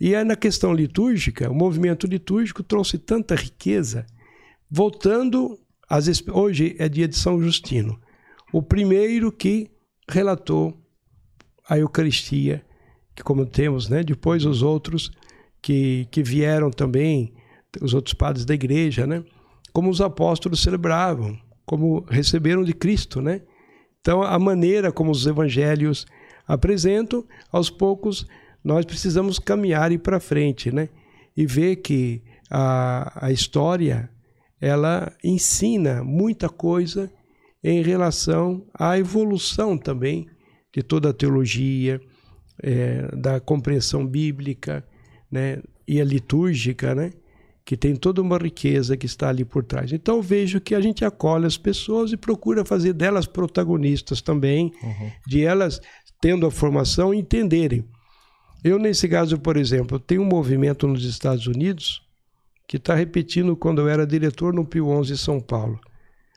[0.00, 4.06] e é na questão litúrgica, o movimento litúrgico trouxe tanta riqueza,
[4.70, 5.58] voltando
[5.88, 8.00] às hoje é dia de São Justino,
[8.52, 9.70] o primeiro que
[10.08, 10.80] relatou
[11.68, 12.64] a Eucaristia,
[13.14, 15.10] que como temos, né, depois os outros
[15.60, 17.34] que, que vieram também,
[17.80, 19.22] os outros padres da igreja, né,
[19.72, 21.38] como os apóstolos celebravam,
[21.70, 23.42] como receberam de Cristo, né?
[24.00, 26.04] Então, a maneira como os evangelhos
[26.44, 28.26] apresentam, aos poucos
[28.64, 30.88] nós precisamos caminhar e para frente, né?
[31.36, 34.10] E ver que a, a história
[34.60, 37.08] ela ensina muita coisa
[37.62, 40.26] em relação à evolução também
[40.74, 42.00] de toda a teologia,
[42.60, 44.84] é, da compreensão bíblica,
[45.30, 45.62] né?
[45.86, 47.12] E a litúrgica, né?
[47.70, 49.92] Que tem toda uma riqueza que está ali por trás.
[49.92, 55.12] Então vejo que a gente acolhe as pessoas e procura fazer delas protagonistas também, uhum.
[55.24, 55.80] de elas
[56.20, 57.84] tendo a formação entenderem.
[58.64, 62.02] Eu nesse caso, por exemplo, tenho um movimento nos Estados Unidos
[62.66, 65.78] que está repetindo quando eu era diretor no Pio 11 São Paulo.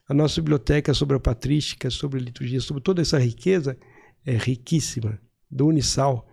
[0.08, 3.76] A nossa biblioteca sobre a patrística, sobre a liturgia, sobre toda essa riqueza
[4.24, 5.18] é riquíssima
[5.50, 6.28] do Unisal,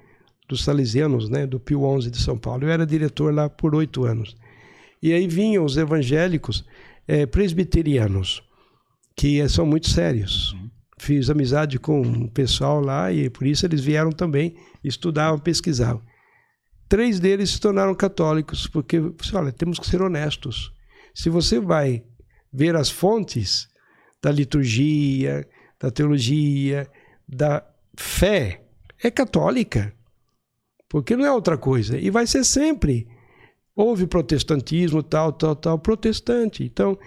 [0.47, 2.65] dos salesianos, né, do Pio 11 de São Paulo.
[2.65, 4.37] Eu era diretor lá por oito anos.
[5.03, 6.65] E aí vinham os evangélicos
[7.07, 8.43] é, presbiterianos,
[9.17, 10.53] que são muito sérios.
[10.53, 10.71] Uhum.
[10.99, 16.03] Fiz amizade com um pessoal lá e por isso eles vieram também, estudavam, pesquisavam.
[16.89, 19.01] Três deles se tornaram católicos, porque,
[19.33, 20.73] olha, temos que ser honestos.
[21.15, 22.03] Se você vai
[22.53, 23.69] ver as fontes
[24.23, 25.49] da liturgia,
[25.81, 26.91] da teologia,
[27.27, 27.65] da
[27.97, 28.65] fé,
[29.03, 29.95] é católica.
[30.89, 31.97] Porque não é outra coisa.
[31.97, 33.07] E vai ser sempre
[33.81, 36.63] houve protestantismo, tal, tal, tal, protestante.
[36.63, 36.99] Então,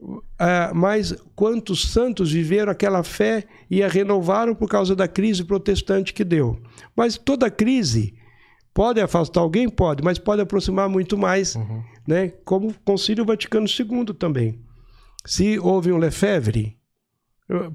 [0.00, 6.12] uh, mas quantos santos viveram aquela fé e a renovaram por causa da crise protestante
[6.12, 6.60] que deu?
[6.96, 8.14] Mas toda crise
[8.74, 9.68] pode afastar alguém?
[9.68, 11.82] Pode, mas pode aproximar muito mais, uhum.
[12.06, 12.28] né?
[12.44, 14.60] como o Concílio Vaticano II também.
[15.24, 16.78] Se houve um Lefebvre,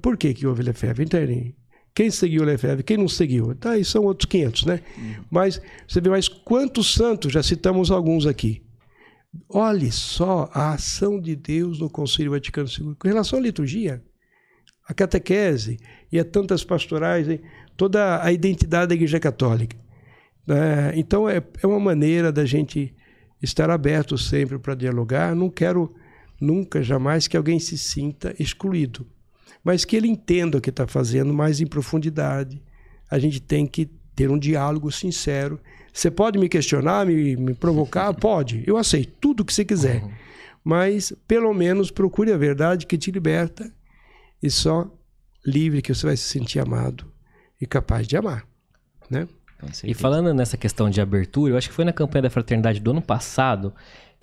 [0.02, 1.06] por que, que houve Lefebvre?
[1.06, 1.56] Entendem?
[1.96, 3.54] Quem seguiu Lefebvre, quem não seguiu?
[3.56, 4.80] Tá, aí são outros 500, né?
[5.30, 8.64] Mas você vê, mas quantos santos, já citamos alguns aqui.
[9.48, 12.96] Olhe só a ação de Deus no Concílio Vaticano II.
[12.98, 14.04] Com relação à liturgia,
[14.88, 15.78] a catequese
[16.12, 17.28] e a tantas pastorais,
[17.78, 19.78] toda a identidade da Igreja Católica.
[20.48, 22.94] É, então, é, é uma maneira da gente
[23.42, 25.36] estar aberto sempre para dialogar.
[25.36, 25.94] Não quero
[26.42, 29.08] nunca, jamais, que alguém se sinta excluído
[29.64, 32.62] mas que ele entenda o que está fazendo mais em profundidade.
[33.10, 35.60] A gente tem que ter um diálogo sincero.
[35.92, 38.14] Você pode me questionar, me, me provocar?
[38.16, 38.64] Pode.
[38.66, 40.04] Eu aceito tudo o que você quiser.
[40.04, 40.12] Uhum.
[40.64, 43.72] Mas, pelo menos, procure a verdade que te liberta
[44.42, 44.90] e só
[45.46, 47.06] livre que você vai se sentir amado
[47.60, 48.46] e capaz de amar.
[49.10, 49.28] Né?
[49.84, 52.92] E falando nessa questão de abertura, eu acho que foi na campanha da fraternidade do
[52.92, 53.74] ano passado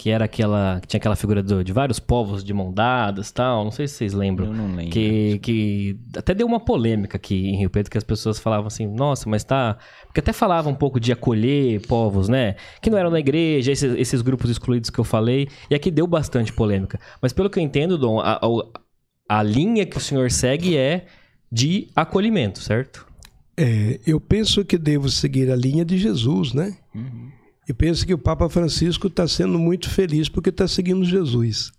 [0.01, 0.81] que era aquela.
[0.81, 3.65] Que tinha aquela figura do, de vários povos de mão dadas tal.
[3.65, 4.47] Não sei se vocês lembram.
[4.47, 4.93] Eu não lembro.
[4.93, 8.87] Que, que até deu uma polêmica aqui em Rio Preto, que as pessoas falavam assim,
[8.87, 9.77] nossa, mas tá.
[10.07, 12.57] Porque até falava um pouco de acolher povos, né?
[12.81, 15.49] Que não eram na igreja, esses, esses grupos excluídos que eu falei.
[15.69, 16.99] E aqui deu bastante polêmica.
[17.21, 21.05] Mas pelo que eu entendo, Dom, a, a, a linha que o senhor segue é
[21.53, 23.07] de acolhimento, certo?
[23.55, 26.79] É, eu penso que devo seguir a linha de Jesus, né?
[26.95, 27.40] Uhum.
[27.71, 31.71] E penso que o Papa Francisco está sendo muito feliz porque está seguindo Jesus.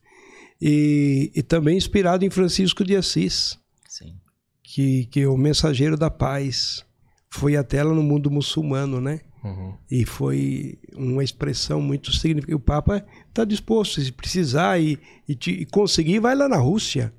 [0.62, 4.16] E, e, também inspirado em Francisco de Assis, Sim.
[4.64, 6.86] Que, que é o mensageiro da paz.
[7.30, 9.20] Foi até lá no mundo muçulmano, né?
[9.44, 9.76] Uhum.
[9.92, 12.56] E foi uma expressão muito significativa.
[12.58, 17.14] O Papa está disposto, se precisar e, e, te, e, conseguir, vai lá na Rússia.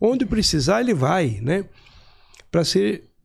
[0.00, 1.64] Onde precisar, ele vai, né?
[2.50, 2.62] Para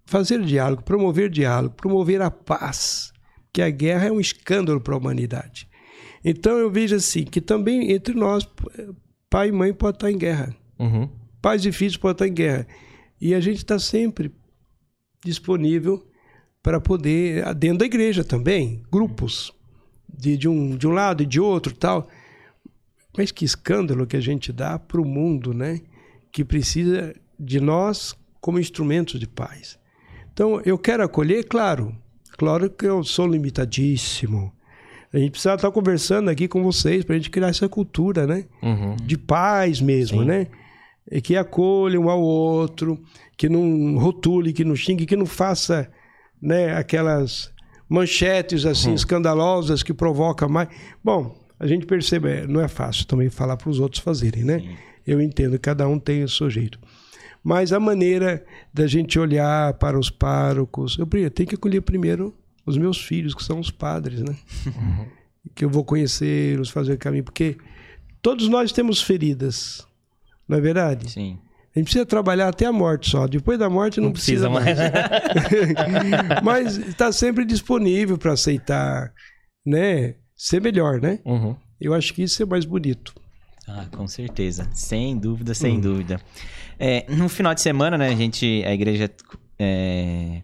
[0.06, 3.12] fazer diálogo, promover diálogo, promover a paz.
[3.54, 5.68] Que a guerra é um escândalo para a humanidade.
[6.24, 8.48] Então eu vejo assim, que também entre nós,
[9.30, 10.56] pai e mãe pode estar em guerra.
[10.80, 11.10] Uhum.
[11.42, 12.68] Pais e filhos podem estar em guerra.
[13.20, 14.32] E a gente está sempre
[15.24, 16.08] disponível
[16.62, 19.52] para poder, dentro da igreja também, grupos
[20.08, 22.08] de, de, um, de um lado e de outro tal.
[23.18, 25.82] Mas que escândalo que a gente dá para o mundo, né?
[26.32, 29.78] Que precisa de nós como instrumentos de paz.
[30.32, 31.96] Então, eu quero acolher, claro,
[32.38, 34.52] claro que eu sou limitadíssimo.
[35.14, 38.46] A gente precisa estar conversando aqui com vocês para a gente criar essa cultura, né?
[38.62, 38.96] Uhum.
[38.96, 40.28] De paz mesmo, Sim.
[40.28, 40.48] né?
[41.12, 42.98] E que acolha um ao outro,
[43.36, 45.92] que não rotule, que não xingue, que não faça
[46.42, 47.52] né, aquelas
[47.90, 48.96] manchetes assim uhum.
[48.96, 50.70] escandalosas que provocam mais.
[51.04, 54.60] Bom, a gente percebe, é, não é fácil também falar para os outros fazerem, né?
[54.60, 54.76] Sim.
[55.06, 56.80] Eu entendo, cada um tem o seu jeito.
[57.44, 62.36] Mas a maneira da gente olhar para os párocos, eu tenho que acolher primeiro
[62.66, 64.36] os meus filhos, que são os padres, né?
[64.68, 65.08] Uhum.
[65.56, 67.58] Que eu vou conhecê-los, fazer o caminho, porque
[68.22, 69.86] todos nós temos feridas,
[70.48, 71.10] não é verdade?
[71.10, 71.40] Sim.
[71.76, 73.26] A gente precisa trabalhar até a morte só.
[73.28, 76.44] Depois da morte não, não precisa, precisa, mais.
[76.44, 79.14] Mas está sempre disponível para aceitar,
[79.66, 80.16] né?
[80.36, 81.20] Ser melhor, né?
[81.24, 81.56] Uhum.
[81.80, 83.14] Eu acho que isso é mais bonito.
[83.68, 84.70] Ah, com certeza.
[84.74, 85.82] Sem dúvida, sem uhum.
[85.82, 86.22] dúvida.
[86.80, 89.10] É, no final de semana, né, a gente, a igreja
[89.60, 90.42] é,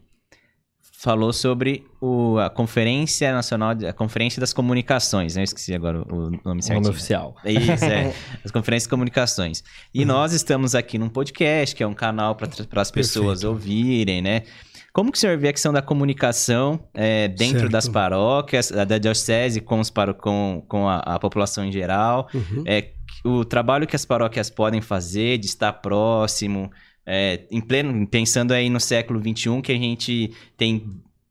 [0.97, 5.41] falou sobre o, a Conferência Nacional, a Conferência das Comunicações, né?
[5.41, 6.79] Eu esqueci agora o nome certinho.
[6.79, 7.35] O nome oficial.
[7.45, 8.13] Isso, é.
[8.43, 9.63] As Conferências de Comunicações.
[9.93, 10.07] E uhum.
[10.07, 14.43] nós estamos aqui num podcast, que é um canal para as pessoas ouvirem, né?
[14.91, 17.71] Como que o senhor vê a questão da comunicação é, dentro certo.
[17.71, 22.27] das paróquias, da diocese com, os paro, com, com a, a população em geral?
[22.33, 22.63] Uhum.
[22.65, 22.93] É,
[23.27, 26.71] o trabalho que as paróquias podem fazer de estar próximo,
[27.05, 30.83] é, em pleno, pensando aí no século XXI, que a gente tem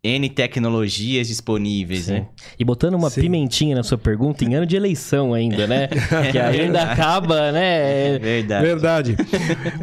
[0.02, 2.12] N tecnologias disponíveis, Sim.
[2.12, 2.28] né?
[2.58, 3.22] E botando uma Sim.
[3.22, 5.88] pimentinha na sua pergunta, em ano de eleição ainda, né?
[6.30, 8.14] que ainda acaba, né?
[8.14, 8.66] É verdade.
[8.66, 9.16] Verdade.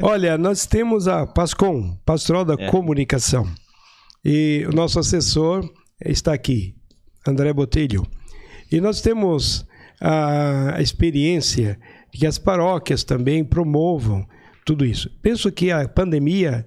[0.02, 2.70] Olha, nós temos a PASCOM, Pastoral da é.
[2.70, 3.46] Comunicação.
[4.24, 5.70] E o nosso assessor
[6.04, 6.74] está aqui,
[7.28, 8.08] André Botelho.
[8.72, 9.66] E nós temos
[10.00, 11.80] a experiência
[12.14, 14.26] de que as paróquias também promovam
[14.64, 15.10] tudo isso.
[15.22, 16.66] Penso que a pandemia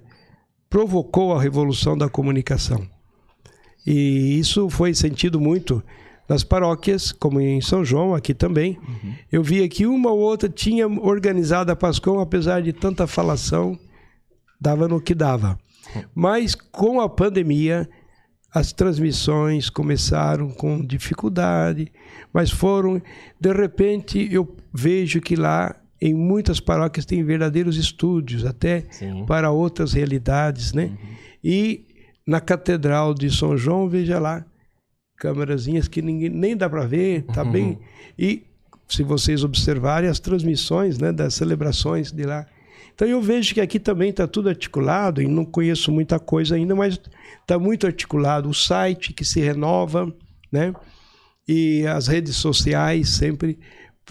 [0.69, 2.85] provocou a revolução da comunicação.
[3.85, 5.81] E isso foi sentido muito
[6.27, 8.77] nas paróquias, como em São João, aqui também.
[8.85, 9.13] Uhum.
[9.31, 13.79] Eu via que uma ou outra tinha organizado a Pascom, apesar de tanta falação,
[14.59, 15.57] dava no que dava.
[16.13, 17.89] Mas com a pandemia,
[18.57, 21.91] as transmissões começaram com dificuldade,
[22.33, 23.01] mas foram.
[23.39, 29.25] De repente, eu vejo que lá em muitas paróquias tem verdadeiros estúdios, até Sim.
[29.25, 30.85] para outras realidades, né?
[30.85, 30.97] Uhum.
[31.43, 31.85] E
[32.25, 34.45] na Catedral de São João, veja lá,
[35.17, 37.51] câmerazinhas que ninguém, nem dá para ver, tá uhum.
[37.51, 37.79] bem.
[38.17, 38.43] E
[38.87, 42.45] se vocês observarem as transmissões, né, das celebrações de lá.
[42.93, 46.73] Então eu vejo que aqui também está tudo articulado, e não conheço muita coisa ainda,
[46.73, 46.99] mas
[47.47, 48.49] está muito articulado.
[48.49, 50.13] O site que se renova,
[50.51, 50.73] né?
[51.47, 53.57] E as redes sociais sempre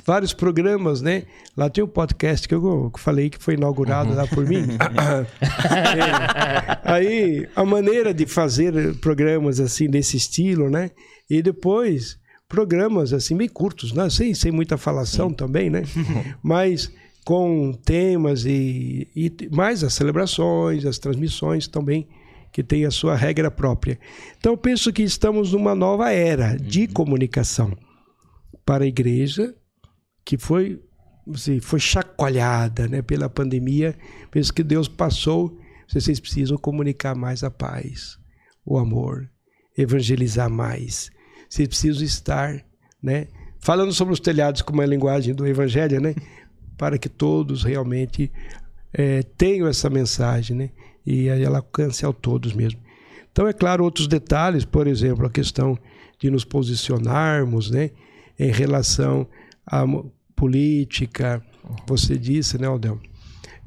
[0.04, 1.24] vários programas, né?
[1.54, 4.16] Lá tem o um podcast que eu falei que foi inaugurado uhum.
[4.16, 4.64] lá por mim.
[4.72, 5.26] é.
[6.84, 10.90] Aí a maneira de fazer programas assim desse estilo, né?
[11.28, 12.18] E depois
[12.48, 14.08] programas assim bem curtos, né?
[14.08, 15.34] Sem, sem muita falação Sim.
[15.34, 15.82] também, né?
[16.42, 16.90] Mas
[17.22, 22.08] com temas e, e mais as celebrações, as transmissões também
[22.56, 24.00] que tem a sua regra própria.
[24.38, 26.92] Então penso que estamos numa nova era de uhum.
[26.94, 27.76] comunicação
[28.64, 29.54] para a igreja
[30.24, 30.82] que foi,
[31.34, 33.94] assim, foi chacoalhada né, pela pandemia.
[34.30, 35.54] Penso que Deus passou.
[35.86, 38.16] Vocês precisam comunicar mais a paz,
[38.64, 39.28] o amor,
[39.76, 41.10] evangelizar mais.
[41.50, 42.64] Vocês precisam estar,
[43.02, 43.28] né?
[43.60, 46.14] Falando sobre os telhados como é a linguagem do Evangelho, né?
[46.78, 48.32] Para que todos realmente
[48.94, 50.70] é, tenham essa mensagem, né?
[51.06, 52.80] E ela alcance a todos mesmo.
[53.30, 55.78] Então, é claro, outros detalhes, por exemplo, a questão
[56.18, 57.90] de nos posicionarmos, né?
[58.38, 59.26] Em relação
[59.66, 59.84] a
[60.34, 61.42] política,
[61.86, 62.98] você disse, né, Aldão?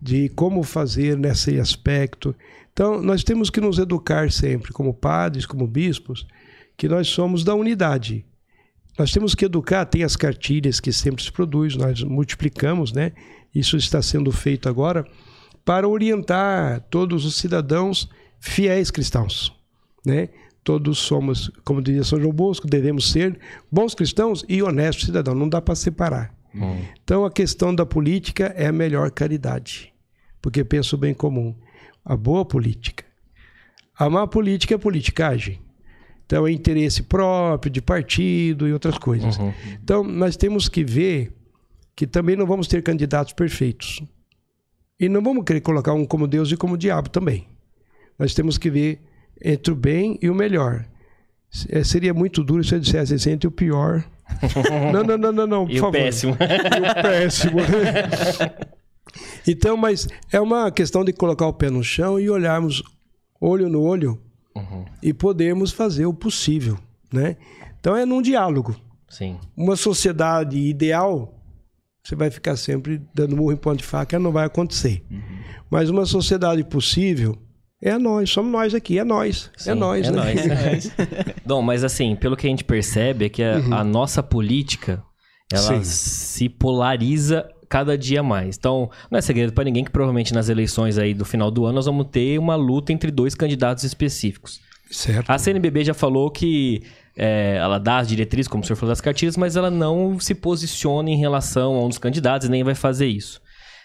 [0.01, 2.35] De como fazer nesse aspecto.
[2.73, 6.25] Então, nós temos que nos educar sempre, como padres, como bispos,
[6.75, 8.25] que nós somos da unidade.
[8.97, 13.11] Nós temos que educar, tem as cartilhas que sempre se produz, nós multiplicamos, né?
[13.53, 15.05] Isso está sendo feito agora
[15.69, 18.09] para orientar todos os cidadãos
[18.39, 19.55] fiéis cristãos,
[20.03, 20.29] né?
[20.63, 23.37] todos somos, como dizia São João Bosco, devemos ser
[23.71, 25.37] bons cristãos e honestos cidadãos.
[25.37, 26.33] Não dá para separar.
[26.55, 26.75] Hum.
[27.03, 29.93] Então a questão da política é a melhor caridade,
[30.41, 31.53] porque penso bem comum.
[32.03, 33.05] A boa política.
[33.95, 35.61] A má política é politicagem.
[36.25, 39.37] Então é interesse próprio, de partido e outras coisas.
[39.37, 39.53] Uhum.
[39.83, 41.31] Então nós temos que ver
[41.95, 44.01] que também não vamos ter candidatos perfeitos.
[44.99, 47.47] E não vamos querer colocar um como Deus e como diabo também.
[48.17, 48.99] Nós temos que ver
[49.41, 50.85] entre o bem e o melhor.
[51.69, 54.03] É, seria muito duro se eu dissesse assim, entre o pior.
[54.93, 55.89] não, não, não, não, não, por e favor.
[55.89, 56.37] O péssimo.
[56.39, 57.57] E o péssimo.
[59.47, 62.83] então, mas é uma questão de colocar o pé no chão e olharmos
[63.39, 64.19] olho no olho
[64.53, 64.85] uhum.
[65.01, 66.77] e podermos fazer o possível,
[67.11, 67.37] né?
[67.79, 68.75] Então é num diálogo.
[69.07, 69.39] Sim.
[69.55, 71.33] Uma sociedade ideal,
[72.03, 75.03] você vai ficar sempre dando murro em ponto de faca, não vai acontecer.
[75.09, 75.21] Uhum.
[75.69, 77.37] Mas uma sociedade possível,
[77.81, 79.51] é nós, somos nós aqui, é nós.
[79.57, 80.17] É Sim, é nós, é né?
[80.17, 80.91] Nós.
[81.45, 83.73] Dom, mas assim, pelo que a gente percebe é que a, uhum.
[83.73, 85.03] a nossa política,
[85.51, 85.83] ela Sim.
[85.83, 88.57] se polariza cada dia mais.
[88.57, 91.75] Então, não é segredo para ninguém que provavelmente nas eleições aí do final do ano
[91.75, 94.59] nós vamos ter uma luta entre dois candidatos específicos.
[94.89, 95.29] Certo.
[95.29, 96.81] A CNBB já falou que
[97.19, 100.33] é, ela dá as diretrizes, como o senhor falou das cartilhas, mas ela não se
[100.33, 103.41] posiciona em relação a um dos candidatos e nem vai fazer isso.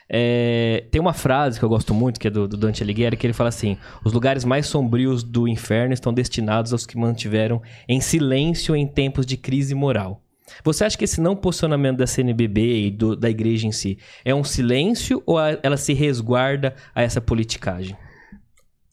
[0.09, 3.26] É, tem uma frase que eu gosto muito, que é do, do, Dante Alighieri, que
[3.26, 8.01] ele fala assim: Os lugares mais sombrios do inferno estão destinados aos que mantiveram em
[8.01, 10.20] silêncio em tempos de crise moral.
[10.62, 14.35] Você acha que esse não posicionamento da CNBB e do, da igreja em si é
[14.35, 17.97] um silêncio ou ela se resguarda a essa politicagem?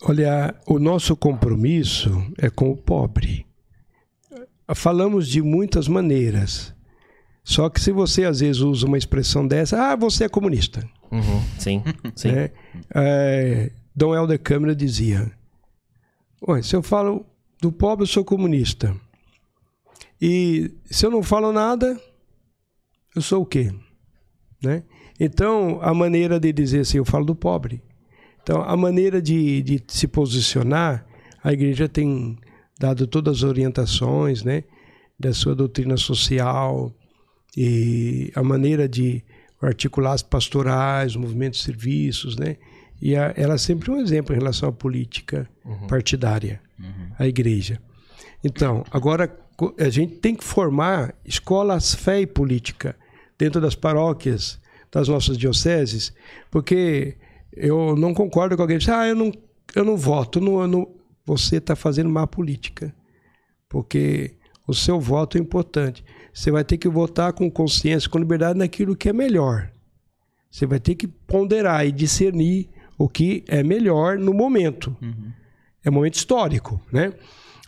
[0.02, 3.46] Olha, o nosso compromisso é com o pobre.
[4.76, 6.74] Falamos de muitas maneiras.
[7.44, 10.88] Só que se você às vezes usa uma expressão dessa, ah, você é comunista.
[11.12, 11.84] Uhum, sim,
[12.16, 12.30] sim.
[12.30, 12.52] É,
[12.94, 15.32] é, Dom Helder Câmara dizia:
[16.62, 17.26] se eu falo
[17.62, 18.96] do pobre, eu sou comunista.
[20.22, 22.00] E se eu não falo nada,
[23.16, 23.74] eu sou o quê?
[24.64, 24.84] Né?
[25.20, 27.82] Então, a maneira de dizer assim, eu falo do pobre.
[28.42, 31.06] Então, a maneira de, de se posicionar,
[31.44, 32.38] a igreja tem
[32.82, 34.64] dado todas as orientações né,
[35.20, 36.92] da sua doutrina social
[37.56, 39.24] e a maneira de
[39.62, 42.58] articular as pastorais, movimentos serviços, né?
[43.00, 45.88] E a, ela é sempre um exemplo em relação à política uhum.
[45.88, 47.12] partidária, uhum.
[47.20, 47.80] a igreja.
[48.44, 49.32] Então, agora
[49.80, 52.96] a gente tem que formar escolas fé e política
[53.38, 54.60] dentro das paróquias
[54.92, 56.12] das nossas dioceses,
[56.50, 57.16] porque
[57.54, 59.32] eu não concordo com alguém que diz, ah, eu não,
[59.76, 61.01] eu não voto, não, eu não...
[61.26, 62.94] você está fazendo má política,
[63.70, 64.36] porque
[64.68, 66.04] o seu voto é importante.
[66.34, 69.72] Você vai ter que votar com consciência, com liberdade naquilo que é melhor.
[70.50, 74.96] Você vai ter que ponderar e discernir o que é melhor no momento.
[75.02, 75.32] Uhum.
[75.84, 77.14] É um momento histórico, né?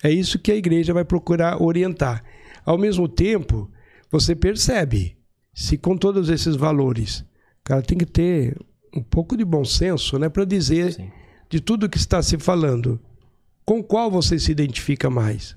[0.04, 2.24] É isso que a igreja vai procurar orientar.
[2.66, 3.72] Ao mesmo tempo,
[4.12, 5.18] você percebe
[5.54, 8.58] se com todos esses valores, o cara tem que ter
[8.96, 11.12] um pouco de bom senso, né, para dizer Sim.
[11.50, 13.00] de tudo que está se falando,
[13.66, 15.56] com qual você se identifica mais.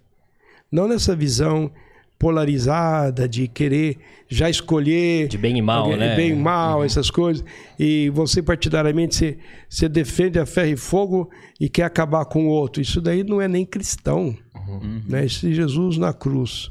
[0.70, 1.70] Não nessa visão
[2.18, 3.98] polarizada de querer
[4.28, 6.16] já escolher de bem e mal, né?
[6.16, 6.84] Bem e mal, uhum.
[6.84, 7.44] essas coisas.
[7.78, 9.38] E você partidariamente você,
[9.68, 11.30] você defende a ferro e fogo
[11.61, 12.80] e quer acabar com o outro.
[12.82, 15.02] Isso daí não é nem cristão, uhum.
[15.07, 15.28] né?
[15.28, 16.70] Se Jesus na cruz,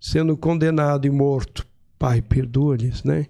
[0.00, 1.66] sendo condenado e morto,
[1.98, 3.26] Pai, perdoa-lhes, né?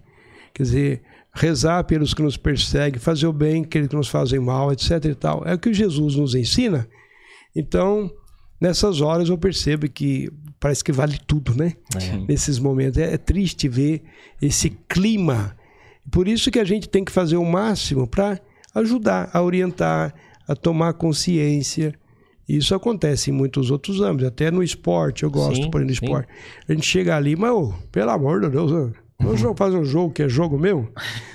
[0.53, 1.01] Quer dizer,
[1.33, 5.43] rezar pelos que nos perseguem, fazer o bem que nos fazem mal, etc e tal.
[5.45, 6.87] É o que Jesus nos ensina.
[7.55, 8.11] Então,
[8.59, 10.29] nessas horas eu percebo que
[10.59, 11.73] parece que vale tudo, né?
[11.95, 12.17] É.
[12.27, 12.97] Nesses momentos.
[12.97, 14.03] É, é, triste ver
[14.41, 15.55] esse clima.
[16.11, 18.39] Por isso que a gente tem que fazer o máximo para
[18.75, 20.13] ajudar, a orientar,
[20.47, 21.93] a tomar consciência.
[22.47, 25.91] Isso acontece em muitos outros âmbitos, até no esporte, eu gosto, sim, por exemplo, no
[25.91, 26.29] esporte.
[26.67, 28.91] A gente chega ali, mas, oh, pelo amor de Deus,
[29.21, 30.91] Vamos fazer um jogo que é jogo meu?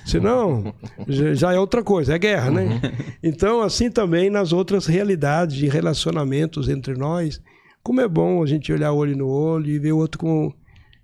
[0.06, 0.74] Senão,
[1.06, 2.64] já é outra coisa, é guerra, né?
[2.64, 2.80] Uhum.
[3.22, 7.40] Então, assim também nas outras realidades de relacionamentos entre nós,
[7.82, 10.54] como é bom a gente olhar olho no olho e ver o outro como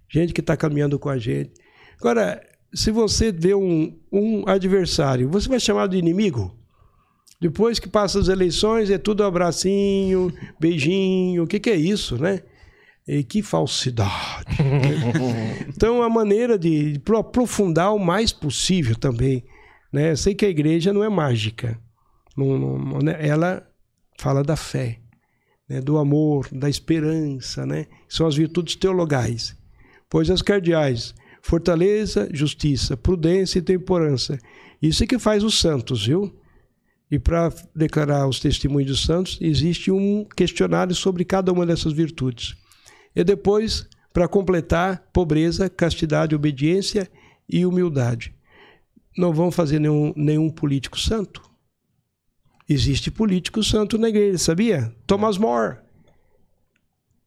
[0.08, 1.52] gente que está caminhando com a gente.
[2.00, 6.56] Agora, se você vê um, um adversário, você vai chamar de inimigo?
[7.40, 11.44] Depois que passa as eleições, é tudo abracinho, beijinho.
[11.44, 12.42] O que, que é isso, né?
[13.07, 14.46] E que falsidade.
[15.68, 19.44] então, a maneira de, de aprofundar o mais possível também.
[19.92, 20.12] Né?
[20.12, 21.78] Eu sei que a igreja não é mágica.
[22.36, 23.16] Não, não, né?
[23.18, 23.66] ela
[24.18, 25.01] fala da fé
[25.70, 27.86] né, do amor, da esperança, né?
[28.09, 29.57] São as virtudes teologais.
[30.09, 34.36] Pois as cardeais, fortaleza, justiça, prudência e temperança.
[34.82, 36.36] Isso é que faz os santos, viu?
[37.09, 42.57] E para declarar os testemunhos dos santos, existe um questionário sobre cada uma dessas virtudes.
[43.14, 47.11] E depois, para completar, pobreza, castidade, obediência
[47.48, 48.34] e humildade.
[49.16, 51.42] Não vão fazer nenhum, nenhum político santo.
[52.68, 54.94] Existe político santo na igreja, sabia?
[55.06, 55.78] Thomas More.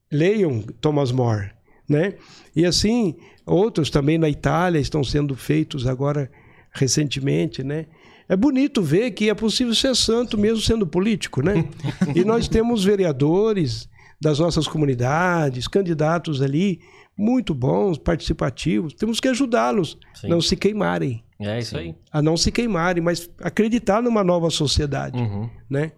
[0.09, 1.51] Leiam Thomas More,
[1.89, 2.15] né?
[2.55, 3.15] E assim,
[3.45, 6.31] outros também na Itália estão sendo feitos agora
[6.71, 7.87] recentemente, né?
[8.29, 11.67] É bonito ver que é possível ser santo mesmo sendo político, né?
[12.15, 13.89] e nós temos vereadores
[14.23, 16.79] das nossas comunidades, candidatos ali
[17.15, 18.93] muito bons, participativos.
[18.93, 21.23] Temos que ajudá-los a não se queimarem.
[21.39, 21.93] É isso aí.
[22.11, 25.49] A não se queimarem, mas acreditar numa nova sociedade, Uhum.
[25.69, 25.91] né?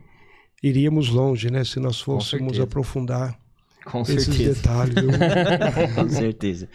[0.63, 3.37] Iríamos longe, né, se nós fôssemos aprofundar
[3.85, 4.53] Com esses certeza.
[4.55, 4.95] detalhes.
[5.95, 6.67] Com certeza.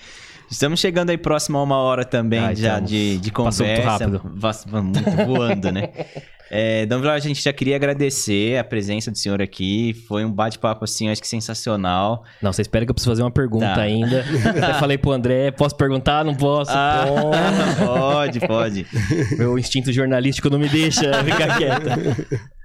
[0.50, 2.90] Estamos chegando aí próximo a uma hora também Ah, já estamos.
[2.90, 4.04] de, de Passou muito conversa.
[4.04, 4.82] rápido.
[4.82, 5.88] Muito voando, né?
[6.52, 9.94] É, Dom Vilar, a gente já queria agradecer a presença do senhor aqui.
[10.08, 12.24] Foi um bate-papo, assim, acho que sensacional.
[12.42, 13.82] Não, você espera que eu preciso fazer uma pergunta Tá.
[13.82, 14.24] ainda.
[14.60, 16.24] Até falei pro André, posso perguntar?
[16.24, 16.72] Não posso.
[16.74, 17.04] Ah,
[17.86, 18.84] pode, pode.
[19.38, 21.86] Meu instinto jornalístico não me deixa ficar quieto.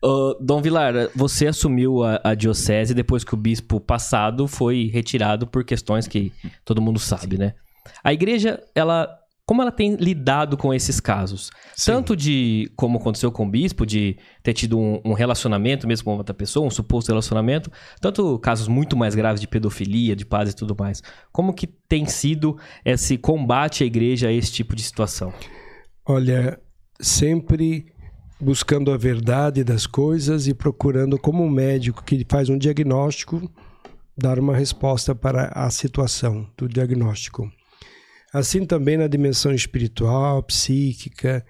[0.04, 5.46] Ô, Dom Vilar, você assumiu a, a diocese depois que o bispo passado foi retirado
[5.46, 6.34] por questões que
[6.66, 7.54] todo mundo sabe, né?
[8.06, 9.20] A igreja, ela.
[9.48, 11.52] Como ela tem lidado com esses casos?
[11.86, 16.18] Tanto de, como aconteceu com o bispo, de ter tido um, um relacionamento mesmo com
[16.18, 20.56] outra pessoa, um suposto relacionamento, tanto casos muito mais graves de pedofilia, de paz e
[20.56, 21.04] tudo mais.
[21.32, 25.32] Como que tem sido esse combate à igreja a esse tipo de situação?
[26.04, 26.60] Olha,
[27.00, 27.86] sempre
[28.42, 33.48] buscando a verdade das coisas e procurando, como um médico que faz um diagnóstico,
[34.18, 37.52] dar uma resposta para a situação do diagnóstico.
[38.36, 41.46] Assim também na dimensão espiritual, psíquica,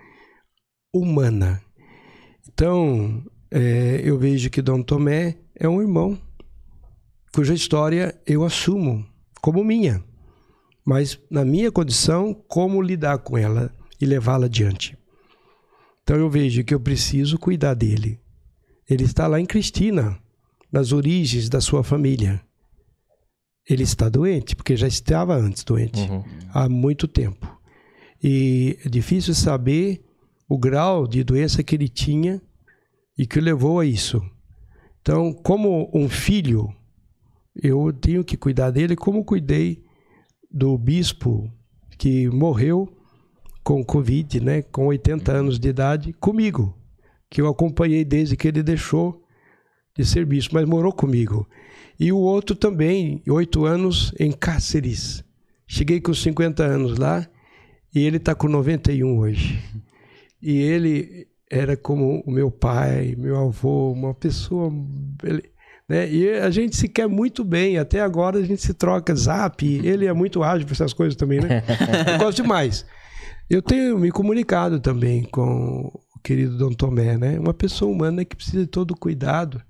[0.94, 1.60] humana.
[2.48, 6.16] Então, é, eu vejo que Dom Tomé é um irmão
[7.34, 9.04] cuja história eu assumo
[9.42, 10.04] como minha,
[10.86, 14.96] mas na minha condição, como lidar com ela e levá-la adiante.
[16.04, 18.20] Então eu vejo que eu preciso cuidar dele.
[18.88, 20.20] Ele está lá em Cristina,
[20.72, 22.46] nas origens da sua família.
[23.68, 26.24] Ele está doente, porque já estava antes doente, Uhum.
[26.54, 27.48] há muito tempo.
[28.24, 30.04] E é difícil saber
[30.48, 32.42] o grau de doença que ele tinha
[33.18, 34.22] e que o levou a isso.
[35.02, 36.74] Então, como um filho,
[37.62, 39.84] eu tenho que cuidar dele como cuidei
[40.52, 41.52] do bispo
[41.98, 42.92] que morreu
[43.64, 46.78] com Covid, né, com 80 anos de idade, comigo,
[47.30, 49.25] que eu acompanhei desde que ele deixou
[49.98, 51.48] de ser bispo, mas morou comigo.
[52.00, 55.24] E o outro também, oito anos em Cáceres.
[55.66, 57.26] Cheguei com 50 anos lá
[57.94, 59.64] e ele está com 91 hoje.
[60.42, 64.70] E ele era como o meu pai, meu avô, uma pessoa.
[65.88, 66.12] né?
[66.12, 69.66] E a gente se quer muito bem, até agora a gente se troca zap.
[69.66, 71.64] Ele é muito ágil para essas coisas também, né?
[72.14, 72.86] Eu gosto demais.
[73.50, 77.40] Eu tenho me comunicado também com o querido Dom Tomé, né?
[77.40, 79.62] Uma pessoa humana que precisa de todo cuidado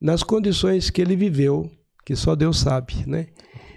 [0.00, 1.70] nas condições que ele viveu,
[2.04, 3.26] que só Deus sabe, né?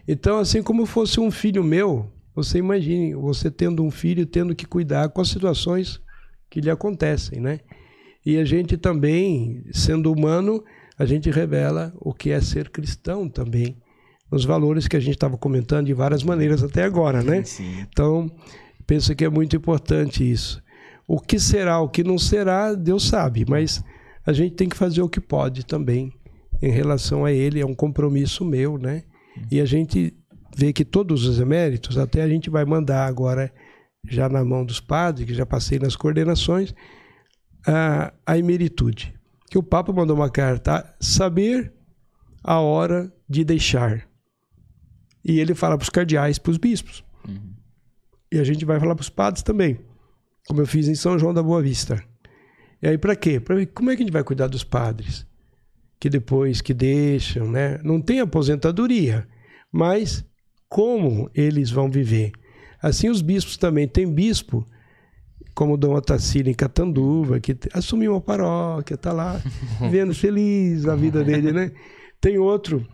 [0.07, 4.65] Então, assim como fosse um filho meu, você imagine você tendo um filho tendo que
[4.65, 6.01] cuidar com as situações
[6.49, 7.59] que lhe acontecem, né?
[8.25, 10.63] E a gente também, sendo humano,
[10.97, 13.77] a gente revela o que é ser cristão também,
[14.31, 17.43] nos valores que a gente estava comentando de várias maneiras até agora, né?
[17.43, 17.85] Sim.
[17.89, 18.31] Então,
[18.85, 20.61] penso que é muito importante isso.
[21.07, 23.83] O que será, o que não será, Deus sabe, mas
[24.25, 26.13] a gente tem que fazer o que pode também
[26.61, 29.03] em relação a ele, é um compromisso meu, né?
[29.49, 30.13] E a gente
[30.55, 33.51] vê que todos os eméritos, até a gente vai mandar agora,
[34.07, 36.73] já na mão dos padres, que já passei nas coordenações,
[37.65, 39.13] a, a emeritude.
[39.49, 41.73] Que o Papa mandou uma carta, saber
[42.43, 44.07] a hora de deixar.
[45.23, 47.03] E ele fala para os cardeais, para os bispos.
[48.31, 49.79] E a gente vai falar para os padres também,
[50.47, 52.03] como eu fiz em São João da Boa Vista.
[52.81, 53.39] E aí para quê?
[53.39, 55.25] Pra, como é que a gente vai cuidar dos padres?
[55.99, 57.79] Que depois que deixam, né?
[57.83, 59.27] Não tem aposentadoria,
[59.71, 60.25] mas
[60.67, 62.31] como eles vão viver?
[62.81, 63.87] Assim os bispos também.
[63.87, 64.67] Tem bispo,
[65.53, 69.39] como Dom Otacílio em Catanduva, que assumiu uma paróquia, tá lá
[69.79, 71.71] vivendo feliz a vida dele, né?
[72.19, 72.87] Tem outro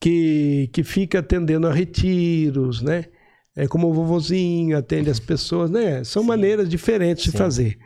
[0.00, 3.06] que, que fica atendendo a retiros, né?
[3.56, 6.04] É como o vovozinho atende as pessoas, né?
[6.04, 7.38] São maneiras diferentes de Sim.
[7.38, 7.78] fazer.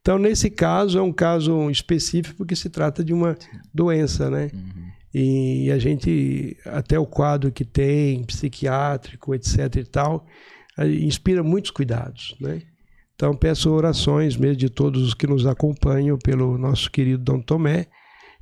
[0.00, 3.36] Então, nesse caso, é um caso específico porque se trata de uma
[3.72, 4.50] doença, né?
[5.12, 10.24] E a gente, até o quadro que tem, psiquiátrico, etc e tal,
[10.78, 12.62] inspira muitos cuidados, né?
[13.14, 17.86] Então peço orações mesmo de todos os que nos acompanham pelo nosso querido Dom Tomé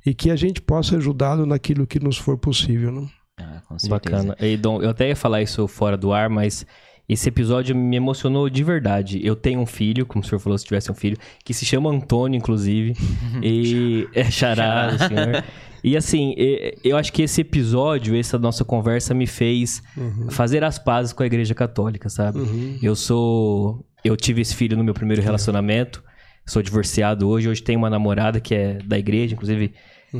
[0.05, 2.89] e que a gente possa ajudá-lo naquilo que nos for possível.
[2.89, 3.09] Não?
[3.37, 3.89] Ah, com certeza.
[3.89, 4.37] Bacana.
[4.39, 6.65] E, Dom, eu até ia falar isso fora do ar, mas
[7.09, 9.19] esse episódio me emocionou de verdade.
[9.25, 11.89] Eu tenho um filho, como o senhor falou, se tivesse um filho, que se chama
[11.89, 12.93] Antônio, inclusive.
[13.41, 15.43] e é chará, o senhor.
[15.83, 16.35] E assim,
[16.83, 19.81] eu acho que esse episódio, essa nossa conversa me fez
[20.29, 22.39] fazer as pazes com a Igreja Católica, sabe?
[22.83, 23.83] Eu sou.
[24.03, 26.03] Eu tive esse filho no meu primeiro relacionamento.
[26.45, 27.49] Sou divorciado hoje.
[27.49, 29.73] Hoje tenho uma namorada que é da igreja, inclusive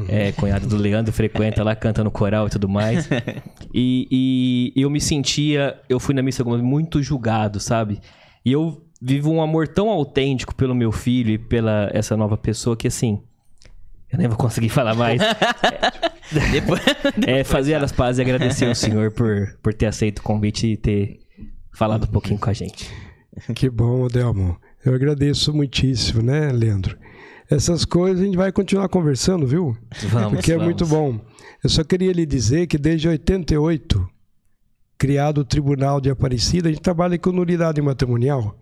[0.08, 3.10] é cunhada do Leandro, frequenta lá, canta no coral e tudo mais.
[3.74, 5.80] E, e eu me sentia.
[5.88, 8.00] Eu fui na missa muito julgado, sabe?
[8.46, 12.76] E eu vivo um amor tão autêntico pelo meu filho e pela essa nova pessoa
[12.76, 13.22] que assim.
[14.12, 15.22] Eu nem vou conseguir falar mais.
[16.52, 16.82] Depois...
[17.28, 20.78] É fazer as pazes e agradecer ao senhor por, por ter aceito o convite e
[20.78, 21.20] ter
[21.72, 22.92] falado um pouquinho com a gente.
[23.56, 24.60] Que bom, Adelmo.
[24.84, 26.98] Eu agradeço muitíssimo, né, Leandro?
[27.50, 29.76] Essas coisas a gente vai continuar conversando, viu?
[30.10, 30.66] Vamos, Porque é vamos.
[30.66, 31.20] muito bom.
[31.64, 34.08] Eu só queria lhe dizer que desde 88,
[34.98, 38.56] criado o Tribunal de Aparecida, a gente trabalha com nulidade matrimonial.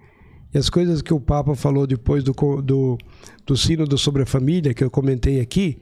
[0.54, 2.32] E as coisas que o Papa falou depois do,
[2.62, 2.98] do,
[3.46, 5.82] do sínodo sobre a família, que eu comentei aqui,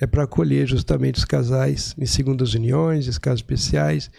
[0.00, 4.10] é para acolher justamente os casais em segundas uniões, os casos especiais,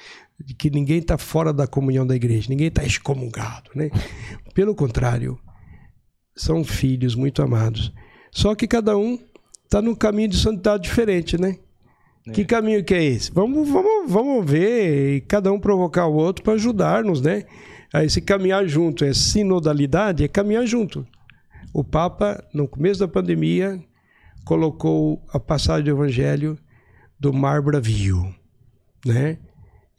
[0.44, 3.90] de que ninguém está fora da comunhão da igreja, ninguém está excomungado, né?
[4.54, 5.40] Pelo contrário,
[6.36, 7.94] são filhos muito amados.
[8.40, 9.20] Só que cada um
[9.66, 11.58] está num caminho de santidade diferente, né?
[12.34, 13.30] Que caminho que é esse?
[13.34, 17.44] Vamos, vamos, vamos ver e cada um provocar o outro para ajudar-nos, né?
[17.94, 19.04] A esse caminhar junto.
[19.04, 21.06] É sinodalidade, é caminhar junto.
[21.74, 23.78] O Papa, no começo da pandemia,
[24.46, 26.58] colocou a passagem do Evangelho
[27.20, 28.34] do Mar Bravio,
[29.06, 29.38] né?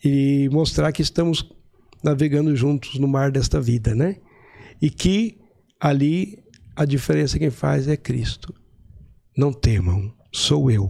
[0.03, 1.47] E mostrar que estamos
[2.03, 4.16] navegando juntos no mar desta vida, né?
[4.80, 5.38] E que
[5.78, 6.39] ali
[6.81, 8.55] a diferença quem faz é Cristo.
[9.37, 10.89] Não temam, sou eu.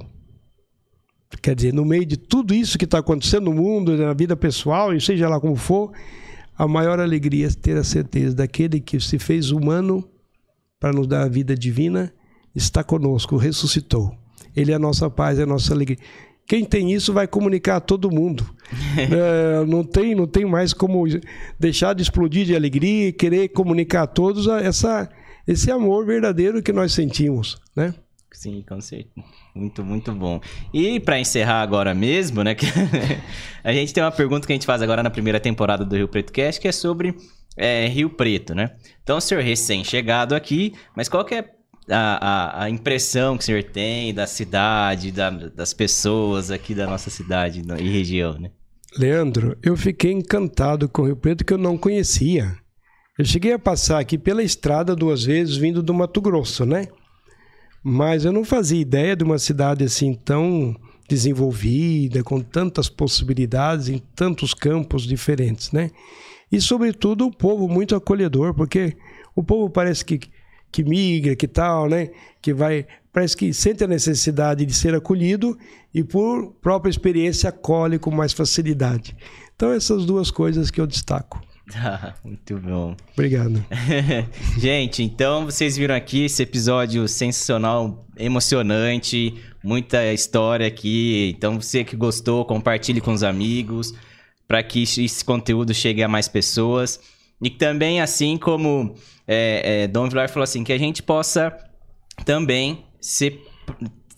[1.43, 4.95] Quer dizer, no meio de tudo isso que está acontecendo no mundo, na vida pessoal,
[4.95, 5.91] e seja lá como for,
[6.57, 10.09] a maior alegria é ter a certeza daquele que se fez humano
[10.79, 12.15] para nos dar a vida divina,
[12.55, 14.17] está conosco, ressuscitou.
[14.55, 15.99] Ele é a nossa paz, é a nossa alegria.
[16.47, 18.49] Quem tem isso vai comunicar a todo mundo.
[18.97, 21.05] É, não, tem, não tem mais como
[21.59, 25.11] deixar de explodir de alegria e querer comunicar a todos essa,
[25.47, 27.95] esse amor verdadeiro que nós sentimos, né?
[28.33, 29.27] Sim, com certeza.
[29.55, 30.41] Muito, muito bom.
[30.73, 32.55] E pra encerrar agora mesmo, né?
[33.65, 36.09] a gente tem uma pergunta que a gente faz agora na primeira temporada do Rio
[36.09, 37.15] Preto Cast, que é sobre
[37.57, 38.71] é, Rio Preto, né?
[39.03, 41.51] Então, o senhor recém-chegado aqui, mas qual que é
[41.91, 46.87] a, a, a impressão que o senhor tem da cidade, da- das pessoas aqui da
[46.87, 48.51] nossa cidade e região, né?
[48.97, 52.57] Leandro, eu fiquei encantado com o Rio Preto que eu não conhecia.
[53.21, 56.87] Eu cheguei a passar aqui pela estrada duas vezes vindo do Mato Grosso, né?
[57.85, 60.75] Mas eu não fazia ideia de uma cidade assim tão
[61.07, 65.91] desenvolvida, com tantas possibilidades em tantos campos diferentes, né?
[66.51, 68.97] E sobretudo o povo muito acolhedor, porque
[69.37, 70.19] o povo parece que
[70.73, 72.09] que migra, que tal, né?
[72.41, 75.59] Que vai, parece que sente a necessidade de ser acolhido
[75.93, 79.15] e por própria experiência acolhe com mais facilidade.
[79.55, 81.50] Então essas duas coisas que eu destaco.
[82.25, 82.97] muito bom.
[83.13, 83.65] Obrigado.
[84.59, 91.35] Gente, então vocês viram aqui esse episódio sensacional, emocionante, muita história aqui.
[91.37, 93.95] Então você que gostou, compartilhe com os amigos
[94.49, 97.01] para que esse conteúdo chegue a mais pessoas.
[97.43, 98.95] E também, assim como
[99.27, 101.57] é, é, Dom Vilar falou assim, que a gente possa
[102.25, 103.41] também ser,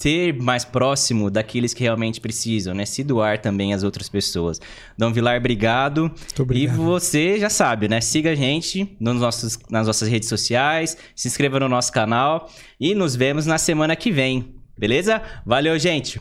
[0.03, 2.85] ser mais próximo daqueles que realmente precisam, né?
[2.85, 4.61] Se doar também às outras pessoas.
[4.99, 6.11] Dom Vilar, obrigado.
[6.39, 6.75] obrigado.
[6.75, 8.01] E você já sabe, né?
[8.01, 12.51] Siga a gente nos nossos, nas nossas redes sociais, se inscreva no nosso canal
[12.81, 15.23] e nos vemos na semana que vem, beleza?
[15.47, 16.21] Valeu, gente!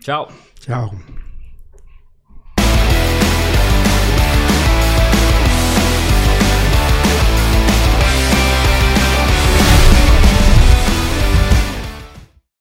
[0.00, 0.28] Tchau.
[0.60, 1.21] Tchau.